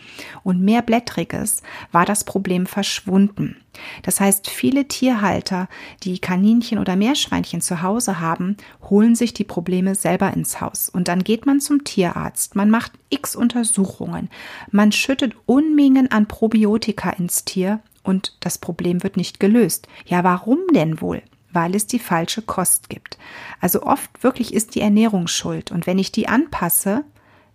und 0.44 0.62
mehr 0.62 0.82
Blättriges, 0.82 1.64
war 1.92 2.06
das 2.06 2.18
das 2.18 2.24
Problem 2.24 2.66
verschwunden. 2.66 3.58
Das 4.04 4.20
heißt, 4.20 4.50
viele 4.50 4.88
Tierhalter, 4.88 5.68
die 6.04 6.20
Kaninchen 6.20 6.80
oder 6.80 6.96
Meerschweinchen 6.96 7.62
zu 7.62 7.82
Hause 7.82 8.20
haben, 8.20 8.58
holen 8.90 9.16
sich 9.16 9.34
die 9.34 9.44
Probleme 9.44 9.96
selber 9.96 10.34
ins 10.34 10.62
Haus. 10.62 10.90
Und 10.90 11.08
dann 11.08 11.24
geht 11.24 11.46
man 11.46 11.60
zum 11.60 11.84
Tierarzt, 11.84 12.56
man 12.56 12.70
macht 12.70 12.94
x 13.10 13.36
Untersuchungen, 13.36 14.30
man 14.72 14.92
schüttet 14.92 15.36
Unmengen 15.46 16.12
an 16.12 16.28
Probiotika 16.28 17.10
ins 17.12 17.46
Tier 17.46 17.80
und 18.04 18.36
das 18.40 18.58
Problem 18.58 19.04
wird 19.04 19.18
nicht 19.18 19.40
gelöst. 19.40 19.88
Ja, 20.06 20.24
warum 20.24 20.60
denn 20.74 21.02
wohl? 21.02 21.22
weil 21.54 21.76
es 21.76 21.88
die 21.88 21.98
falsche 21.98 22.44
Kost 22.44 22.88
gibt. 22.88 23.18
Also 23.60 23.82
oft 23.82 24.24
wirklich 24.24 24.54
ist 24.54 24.76
die 24.76 24.82
Ernährung 24.82 25.28
schuld 25.28 25.72
und 25.72 25.88
wenn 25.88 25.98
ich 25.98 26.12
die 26.12 26.28
anpasse, 26.28 27.04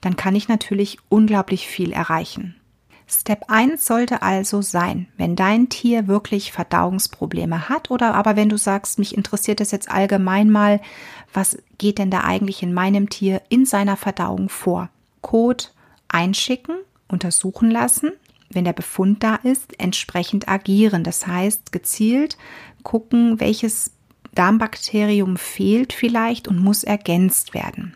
dann 0.01 0.17
kann 0.17 0.35
ich 0.35 0.49
natürlich 0.49 0.99
unglaublich 1.09 1.69
viel 1.69 1.93
erreichen. 1.93 2.57
Step 3.13 3.45
1 3.49 3.85
sollte 3.85 4.23
also 4.23 4.63
sein, 4.63 5.07
wenn 5.19 5.37
dein 5.37 5.69
Tier 5.69 6.09
wirklich 6.09 6.51
Verdauungsprobleme 6.51 7.69
hat 7.69 7.91
oder 7.91 8.15
aber 8.15 8.37
wenn 8.37 8.49
du 8.49 8.57
sagst, 8.57 8.99
mich 8.99 9.15
interessiert 9.17 9.61
es 9.61 9.71
jetzt 9.71 9.91
allgemein 9.91 10.51
mal, 10.51 10.81
was 11.33 11.59
geht 11.77 11.99
denn 11.99 12.11
da 12.11 12.21
eigentlich 12.21 12.63
in 12.63 12.73
meinem 12.73 13.11
Tier 13.11 13.43
in 13.51 13.67
seiner 13.67 13.99
Verdauung 13.99 14.49
vor? 14.49 14.89
Kot 15.21 15.75
einschicken, 16.09 16.77
untersuchen 17.07 17.71
lassen, 17.71 18.13
wenn 18.49 18.65
der 18.65 18.73
Befund 18.73 19.23
da 19.23 19.37
ist, 19.37 19.79
entsprechend 19.79 20.49
agieren. 20.49 21.05
Das 21.05 21.27
heißt, 21.27 21.71
gezielt 21.71 22.39
gucken, 22.83 23.41
welches 23.41 23.93
Darmbakterium 24.35 25.37
fehlt 25.37 25.93
vielleicht 25.93 26.49
und 26.49 26.59
muss 26.59 26.83
ergänzt 26.83 27.53
werden 27.53 27.95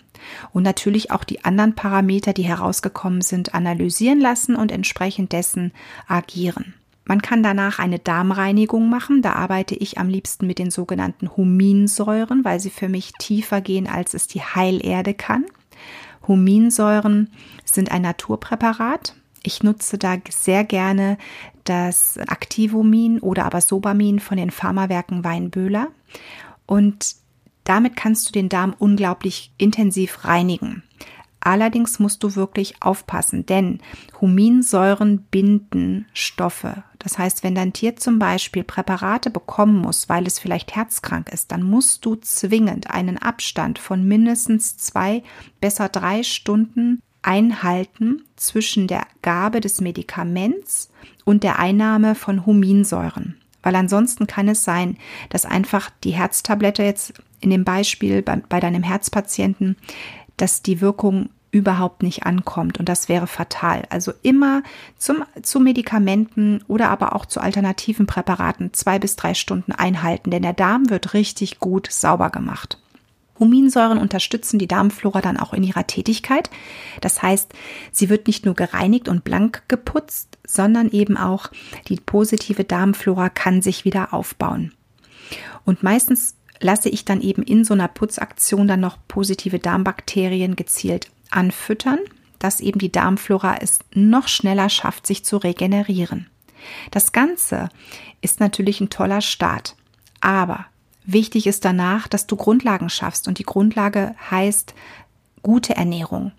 und 0.53 0.63
natürlich 0.63 1.11
auch 1.11 1.25
die 1.25 1.45
anderen 1.45 1.75
Parameter, 1.75 2.33
die 2.33 2.43
herausgekommen 2.43 3.21
sind, 3.21 3.55
analysieren 3.55 4.21
lassen 4.21 4.57
und 4.57 4.73
entsprechend 4.73 5.33
dessen 5.33 5.73
agieren. 6.07 6.75
Man 7.09 7.23
kann 7.23 7.43
danach 7.43 7.79
eine 7.79 8.01
Darmreinigung 8.01 8.91
machen. 8.91 9.23
Da 9.23 9.35
arbeite 9.35 9.77
ich 9.77 9.99
am 9.99 10.09
liebsten 10.09 10.47
mit 10.47 10.59
den 10.59 10.73
sogenannten 10.73 11.37
Huminsäuren, 11.37 12.45
weil 12.45 12.59
sie 12.59 12.71
für 12.71 12.89
mich 12.89 13.13
tiefer 13.19 13.61
gehen, 13.61 13.87
als 13.87 14.13
es 14.13 14.27
die 14.27 14.43
Heilerde 14.43 15.15
kann. 15.15 15.45
Huminsäuren 16.27 17.31
sind 17.65 17.93
ein 17.93 18.03
Naturpräparat. 18.03 19.15
Ich 19.45 19.63
nutze 19.63 19.99
da 19.99 20.17
sehr 20.29 20.65
gerne 20.65 21.19
das 21.63 22.17
Activumin 22.17 23.21
oder 23.21 23.45
aber 23.45 23.61
Sobamin 23.61 24.19
von 24.19 24.37
den 24.37 24.51
Pharmawerken 24.51 25.23
Weinböhler. 25.23 25.89
Und 26.67 27.15
damit 27.69 27.97
kannst 27.97 28.29
du 28.29 28.33
den 28.33 28.49
Darm 28.49 28.75
unglaublich 28.79 29.53
intensiv 29.59 30.25
reinigen. 30.25 30.83
Allerdings 31.41 32.01
musst 32.01 32.25
du 32.25 32.35
wirklich 32.35 32.83
aufpassen, 32.83 33.47
denn 33.47 33.79
Huminsäuren 34.21 35.19
binden 35.31 36.07
Stoffe. 36.13 36.83
Das 36.99 37.19
heißt, 37.19 37.45
wenn 37.45 37.55
dein 37.55 37.73
Tier 37.73 37.95
zum 37.95 38.19
Beispiel 38.19 38.65
Präparate 38.65 39.31
bekommen 39.31 39.77
muss, 39.77 40.09
weil 40.09 40.27
es 40.27 40.41
vielleicht 40.41 40.75
herzkrank 40.75 41.29
ist, 41.33 41.53
dann 41.53 41.63
musst 41.63 42.05
du 42.05 42.17
zwingend 42.17 42.91
einen 42.91 43.17
Abstand 43.17 43.79
von 43.79 44.03
mindestens 44.09 44.77
zwei, 44.77 45.23
besser 45.61 45.89
drei 45.89 46.25
Stunden 46.25 47.01
einhalten 47.23 48.25
zwischen 48.35 48.89
der 48.89 49.07
Gabe 49.23 49.61
des 49.61 49.81
Medikaments 49.81 50.91
und 51.25 51.45
der 51.45 51.61
Einnahme 51.61 52.17
von 52.17 52.45
Huminsäuren. 52.45 53.37
Weil 53.67 53.75
ansonsten 53.75 54.29
kann 54.29 54.47
es 54.47 54.63
sein, 54.63 54.97
dass 55.29 55.45
einfach 55.45 55.91
die 56.05 56.13
Herztablette 56.13 56.85
jetzt 56.85 57.15
in 57.41 57.51
dem 57.51 57.65
Beispiel 57.65 58.23
bei, 58.23 58.37
bei 58.49 58.61
deinem 58.61 58.85
Herzpatienten, 58.85 59.77
dass 60.37 60.63
die 60.63 60.81
Wirkung 60.81 61.31
überhaupt 61.51 62.05
nicht 62.05 62.25
ankommt 62.27 62.79
und 62.79 62.89
das 62.89 63.09
wäre 63.09 63.27
fatal. 63.27 63.83
Also 63.91 64.13
immer 64.23 64.63
zum, 64.99 65.25
zu 65.43 65.59
Medikamenten 65.59 66.63
oder 66.69 66.91
aber 66.91 67.17
auch 67.17 67.27
zu 67.27 67.41
alternativen 67.41 68.07
Präparaten 68.07 68.73
zwei 68.73 69.01
bis 69.01 69.17
drei 69.17 69.35
Stunden 69.35 69.73
einhalten, 69.73 70.31
denn 70.31 70.43
der 70.43 70.53
Darm 70.53 70.89
wird 70.89 71.13
richtig 71.13 71.59
gut 71.59 71.89
sauber 71.91 72.31
gemacht. 72.31 72.79
Huminsäuren 73.39 73.99
unterstützen 73.99 74.59
die 74.59 74.69
Darmflora 74.69 75.21
dann 75.21 75.37
auch 75.37 75.53
in 75.53 75.63
ihrer 75.63 75.87
Tätigkeit. 75.87 76.51
Das 77.01 77.23
heißt, 77.23 77.53
sie 77.93 78.09
wird 78.09 78.27
nicht 78.27 78.45
nur 78.45 78.55
gereinigt 78.55 79.09
und 79.09 79.25
blank 79.25 79.63
geputzt, 79.69 80.39
sondern 80.47 80.91
eben 80.91 81.17
auch 81.17 81.51
die 81.89 81.97
positive 81.97 82.65
Darmflora 82.65 83.29
kann 83.29 83.63
sich 83.63 83.85
wieder 83.85 84.13
aufbauen. 84.15 84.73
Und 85.65 85.83
meistens 85.83 86.37
lasse 86.61 86.89
ich 86.89 87.05
dann 87.05 87.21
eben 87.21 87.43
in 87.43 87.65
so 87.65 87.75
einer 87.75 87.89
Putzaktion 87.89 88.67
dann 88.67 88.81
noch 88.81 88.99
positive 89.09 89.59
Darmbakterien 89.59 90.57
gezielt 90.57 91.11
anfüttern, 91.31 91.99
dass 92.39 92.61
eben 92.61 92.79
die 92.79 92.93
Darmflora 92.93 93.57
es 93.61 93.81
noch 93.95 94.29
schneller 94.29 94.69
schafft, 94.69 95.07
sich 95.07 95.25
zu 95.25 95.37
regenerieren. 95.37 96.29
Das 96.91 97.13
Ganze 97.13 97.69
ist 98.21 98.41
natürlich 98.41 98.81
ein 98.81 98.91
toller 98.91 99.21
Start, 99.21 99.77
aber 100.21 100.67
wichtig 101.07 101.47
ist 101.47 101.65
danach, 101.65 102.09
dass 102.09 102.27
du 102.27 102.37
Grundlagen 102.37 102.89
schaffst 102.89 103.29
und 103.29 103.39
die 103.39 103.45
Grundlage 103.45 104.15
heißt 104.31 104.75
gute 105.43 105.77
Ernährung. 105.77 106.33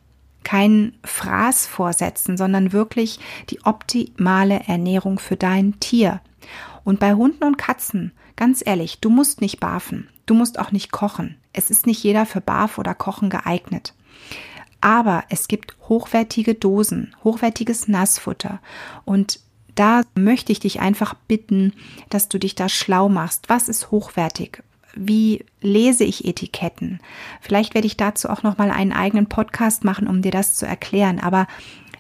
Kein 0.43 0.93
Fraß 1.03 1.67
vorsetzen, 1.67 2.37
sondern 2.37 2.71
wirklich 2.71 3.19
die 3.49 3.65
optimale 3.65 4.61
Ernährung 4.67 5.19
für 5.19 5.35
dein 5.35 5.79
Tier. 5.79 6.21
Und 6.83 6.99
bei 6.99 7.13
Hunden 7.13 7.43
und 7.43 7.57
Katzen 7.57 8.13
Ganz 8.37 8.61
ehrlich, 8.63 8.99
du 9.01 9.09
musst 9.09 9.41
nicht 9.41 9.59
barfen. 9.59 10.07
Du 10.27 10.35
musst 10.35 10.59
auch 10.59 10.71
nicht 10.71 10.91
kochen. 10.91 11.37
Es 11.53 11.71
ist 11.71 11.87
nicht 11.87 12.01
jeder 12.03 12.25
für 12.27 12.39
Barf 12.39 12.77
oder 12.77 12.93
Kochen 12.93 13.31
geeignet. 13.31 13.95
Aber 14.79 15.23
es 15.29 15.47
gibt 15.47 15.75
hochwertige 15.89 16.53
Dosen, 16.53 17.15
hochwertiges 17.23 17.87
Nassfutter. 17.87 18.59
Und 19.05 19.39
da 19.79 20.01
möchte 20.15 20.51
ich 20.51 20.59
dich 20.59 20.79
einfach 20.79 21.13
bitten, 21.27 21.73
dass 22.09 22.29
du 22.29 22.37
dich 22.37 22.55
da 22.55 22.69
schlau 22.69 23.09
machst. 23.09 23.49
Was 23.49 23.69
ist 23.69 23.91
hochwertig? 23.91 24.63
wie 24.99 25.45
lese 25.61 26.03
ich 26.03 26.25
Etiketten. 26.25 26.99
Vielleicht 27.41 27.73
werde 27.73 27.87
ich 27.87 27.97
dazu 27.97 28.29
auch 28.29 28.43
noch 28.43 28.57
mal 28.57 28.71
einen 28.71 28.93
eigenen 28.93 29.27
Podcast 29.27 29.83
machen, 29.83 30.07
um 30.07 30.21
dir 30.21 30.31
das 30.31 30.55
zu 30.55 30.65
erklären. 30.65 31.19
Aber 31.19 31.47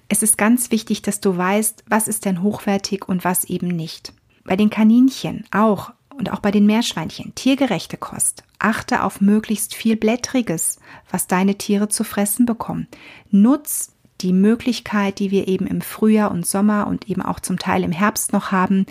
es 0.09 0.23
ist 0.23 0.37
ganz 0.37 0.71
wichtig, 0.71 1.01
dass 1.01 1.19
du 1.19 1.35
weißt, 1.35 1.83
was 1.87 2.07
ist 2.07 2.25
denn 2.25 2.41
hochwertig 2.41 3.07
und 3.07 3.23
was 3.23 3.43
eben 3.45 3.67
nicht. 3.67 4.13
Bei 4.45 4.55
den 4.55 4.69
Kaninchen 4.69 5.45
auch 5.51 5.91
und 6.17 6.31
auch 6.31 6.39
bei 6.39 6.51
den 6.51 6.65
Meerschweinchen 6.65 7.35
tiergerechte 7.35 7.97
Kost. 7.97 8.43
Achte 8.59 9.03
auf 9.03 9.21
möglichst 9.21 9.75
viel 9.75 9.95
Blättriges, 9.95 10.79
was 11.11 11.27
deine 11.27 11.55
Tiere 11.55 11.89
zu 11.89 12.03
fressen 12.03 12.45
bekommen. 12.45 12.87
Nutz 13.29 13.93
die 14.21 14.33
Möglichkeit, 14.33 15.19
die 15.19 15.31
wir 15.31 15.47
eben 15.47 15.67
im 15.67 15.81
Frühjahr 15.81 16.31
und 16.31 16.45
Sommer 16.45 16.87
und 16.87 17.09
eben 17.09 17.21
auch 17.21 17.39
zum 17.39 17.59
Teil 17.59 17.83
im 17.83 17.91
Herbst 17.91 18.33
noch 18.33 18.51
haben. 18.51 18.85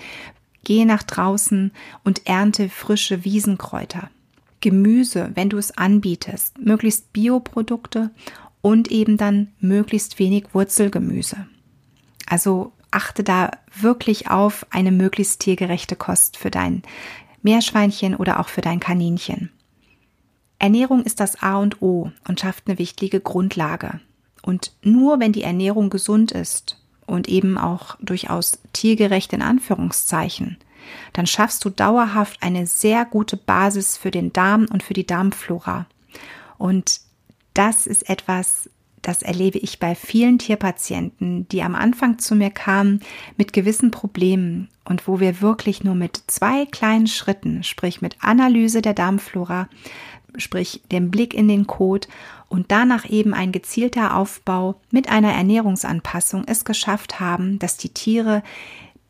Gehe 0.65 0.87
nach 0.87 1.03
draußen 1.03 1.73
und 2.05 2.27
ernte 2.27 2.69
frische 2.69 3.25
Wiesenkräuter. 3.25 4.11
Gemüse, 4.61 5.31
wenn 5.35 5.51
du 5.51 5.59
es 5.59 5.77
anbietest, 5.77 6.59
möglichst 6.59 7.13
Bioprodukte 7.13 8.11
und 8.63 8.91
eben 8.91 9.17
dann 9.17 9.49
möglichst 9.61 10.19
wenig 10.19 10.47
Wurzelgemüse. 10.53 11.47
Also 12.27 12.73
achte 12.91 13.23
da 13.23 13.51
wirklich 13.79 14.31
auf 14.31 14.67
eine 14.71 14.91
möglichst 14.91 15.41
tiergerechte 15.41 15.97
Kost 15.97 16.37
für 16.37 16.51
dein 16.51 16.83
Meerschweinchen 17.43 18.17
oder 18.17 18.41
auch 18.41 18.49
für 18.49 18.63
dein 18.63 18.81
Kaninchen. 18.81 19.51
Ernährung 20.59 21.03
ist 21.05 21.21
das 21.21 21.43
A 21.43 21.59
und 21.59 21.83
O 21.83 22.11
und 22.27 22.41
schafft 22.41 22.67
eine 22.67 22.79
wichtige 22.79 23.21
Grundlage. 23.21 24.01
Und 24.47 24.73
nur 24.83 25.19
wenn 25.19 25.33
die 25.33 25.43
Ernährung 25.43 25.91
gesund 25.91 26.31
ist 26.31 26.81
und 27.05 27.29
eben 27.29 27.59
auch 27.59 27.97
durchaus 28.01 28.61
tiergerecht 28.73 29.33
in 29.33 29.43
Anführungszeichen, 29.43 30.57
dann 31.13 31.27
schaffst 31.27 31.65
du 31.65 31.71
dauerhaft 31.71 32.41
eine 32.45 32.65
sehr 32.69 33.05
gute 33.05 33.37
Basis 33.37 33.97
für 33.97 34.13
den 34.13 34.33
Darm 34.33 34.67
und 34.73 34.85
für 34.85 34.95
die 34.95 35.05
Darmflora. 35.05 35.87
Und 36.59 37.01
das 37.55 37.89
ist 37.89 38.09
etwas, 38.09 38.71
das 39.03 39.23
erlebe 39.23 39.59
ich 39.59 39.81
bei 39.81 39.97
vielen 39.97 40.39
Tierpatienten, 40.39 41.49
die 41.49 41.63
am 41.63 41.75
Anfang 41.75 42.21
zu 42.21 42.37
mir 42.37 42.51
kamen 42.51 43.01
mit 43.37 43.53
gewissen 43.53 43.91
Problemen 43.91 44.69
und 44.85 45.09
wo 45.09 45.19
wir 45.19 45.41
wirklich 45.41 45.83
nur 45.83 45.97
mit 45.97 46.23
zwei 46.29 46.67
kleinen 46.67 47.09
Schritten, 47.09 47.65
sprich 47.65 48.01
mit 48.01 48.17
Analyse 48.21 48.81
der 48.81 48.95
Darmflora, 48.95 49.69
sprich 50.37 50.83
dem 50.93 51.11
Blick 51.11 51.35
in 51.35 51.49
den 51.49 51.67
Kot 51.67 52.07
und 52.49 52.71
danach 52.71 53.09
eben 53.09 53.35
ein 53.35 53.53
gezielter 53.53 54.17
Aufbau 54.17 54.81
mit 54.91 55.09
einer 55.09 55.33
Ernährungsanpassung 55.33 56.45
es 56.47 56.65
geschafft 56.65 57.21
haben, 57.21 57.59
dass 57.59 57.77
die 57.77 57.91
Tiere 57.91 58.43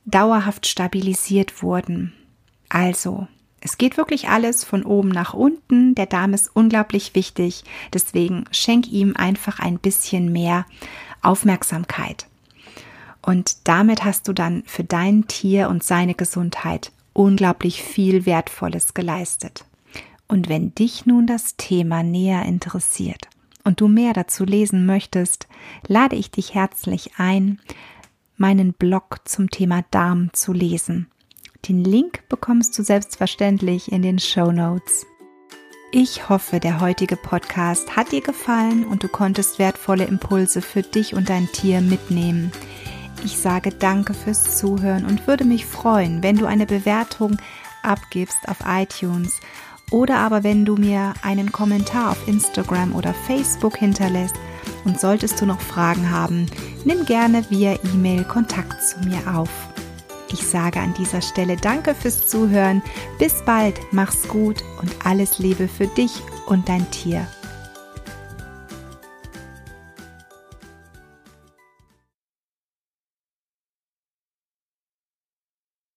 dauerhaft 0.04 0.66
stabilisiert 0.66 1.62
wurden. 1.62 2.12
Also, 2.68 3.28
es 3.60 3.78
geht 3.78 3.96
wirklich 3.96 4.28
alles 4.28 4.64
von 4.64 4.84
oben 4.84 5.08
nach 5.08 5.34
unten. 5.34 5.94
Der 5.94 6.06
Darm 6.06 6.34
ist 6.34 6.50
unglaublich 6.54 7.14
wichtig. 7.14 7.64
Deswegen 7.92 8.44
schenk 8.52 8.86
ihm 8.88 9.14
einfach 9.16 9.58
ein 9.58 9.78
bisschen 9.78 10.30
mehr 10.30 10.66
Aufmerksamkeit. 11.22 12.26
Und 13.22 13.66
damit 13.66 14.04
hast 14.04 14.28
du 14.28 14.32
dann 14.32 14.62
für 14.66 14.84
dein 14.84 15.26
Tier 15.26 15.68
und 15.68 15.82
seine 15.82 16.14
Gesundheit 16.14 16.92
unglaublich 17.12 17.82
viel 17.82 18.24
Wertvolles 18.24 18.94
geleistet. 18.94 19.64
Und 20.28 20.48
wenn 20.48 20.74
dich 20.74 21.06
nun 21.06 21.26
das 21.26 21.56
Thema 21.56 22.02
näher 22.02 22.44
interessiert 22.44 23.28
und 23.64 23.80
du 23.80 23.88
mehr 23.88 24.12
dazu 24.12 24.44
lesen 24.44 24.86
möchtest, 24.86 25.46
lade 25.86 26.16
ich 26.16 26.30
dich 26.30 26.54
herzlich 26.54 27.12
ein, 27.18 27.60
meinen 28.36 28.72
Blog 28.72 29.20
zum 29.24 29.50
Thema 29.50 29.84
Darm 29.90 30.30
zu 30.32 30.52
lesen. 30.52 31.08
Den 31.68 31.84
Link 31.84 32.28
bekommst 32.28 32.78
du 32.78 32.82
selbstverständlich 32.82 33.90
in 33.90 34.02
den 34.02 34.18
Show 34.18 34.52
Notes. 34.52 35.06
Ich 35.92 36.28
hoffe, 36.28 36.60
der 36.60 36.80
heutige 36.80 37.16
Podcast 37.16 37.96
hat 37.96 38.12
dir 38.12 38.20
gefallen 38.20 38.84
und 38.84 39.02
du 39.02 39.08
konntest 39.08 39.58
wertvolle 39.58 40.04
Impulse 40.04 40.60
für 40.60 40.82
dich 40.82 41.14
und 41.14 41.28
dein 41.28 41.50
Tier 41.52 41.80
mitnehmen. 41.80 42.52
Ich 43.24 43.38
sage 43.38 43.70
danke 43.70 44.12
fürs 44.12 44.58
Zuhören 44.58 45.06
und 45.06 45.26
würde 45.26 45.44
mich 45.44 45.64
freuen, 45.64 46.22
wenn 46.22 46.36
du 46.36 46.46
eine 46.46 46.66
Bewertung 46.66 47.38
abgibst 47.82 48.48
auf 48.48 48.58
iTunes 48.66 49.40
oder 49.90 50.18
aber 50.18 50.42
wenn 50.44 50.64
du 50.64 50.76
mir 50.76 51.14
einen 51.22 51.52
Kommentar 51.52 52.10
auf 52.10 52.28
Instagram 52.28 52.94
oder 52.94 53.14
Facebook 53.14 53.76
hinterlässt. 53.76 54.34
Und 54.84 55.00
solltest 55.00 55.40
du 55.40 55.46
noch 55.46 55.60
Fragen 55.60 56.10
haben, 56.10 56.46
nimm 56.84 57.04
gerne 57.06 57.44
via 57.50 57.76
E-Mail 57.94 58.24
Kontakt 58.24 58.82
zu 58.82 59.00
mir 59.00 59.34
auf. 59.34 59.50
Ich 60.32 60.44
sage 60.44 60.80
an 60.80 60.94
dieser 60.94 61.22
Stelle 61.22 61.56
Danke 61.56 61.94
fürs 61.94 62.26
Zuhören. 62.28 62.82
Bis 63.18 63.42
bald, 63.44 63.80
mach's 63.92 64.26
gut 64.28 64.62
und 64.80 64.90
alles 65.04 65.38
Liebe 65.38 65.68
für 65.68 65.86
dich 65.86 66.20
und 66.46 66.68
dein 66.68 66.90
Tier. 66.90 67.26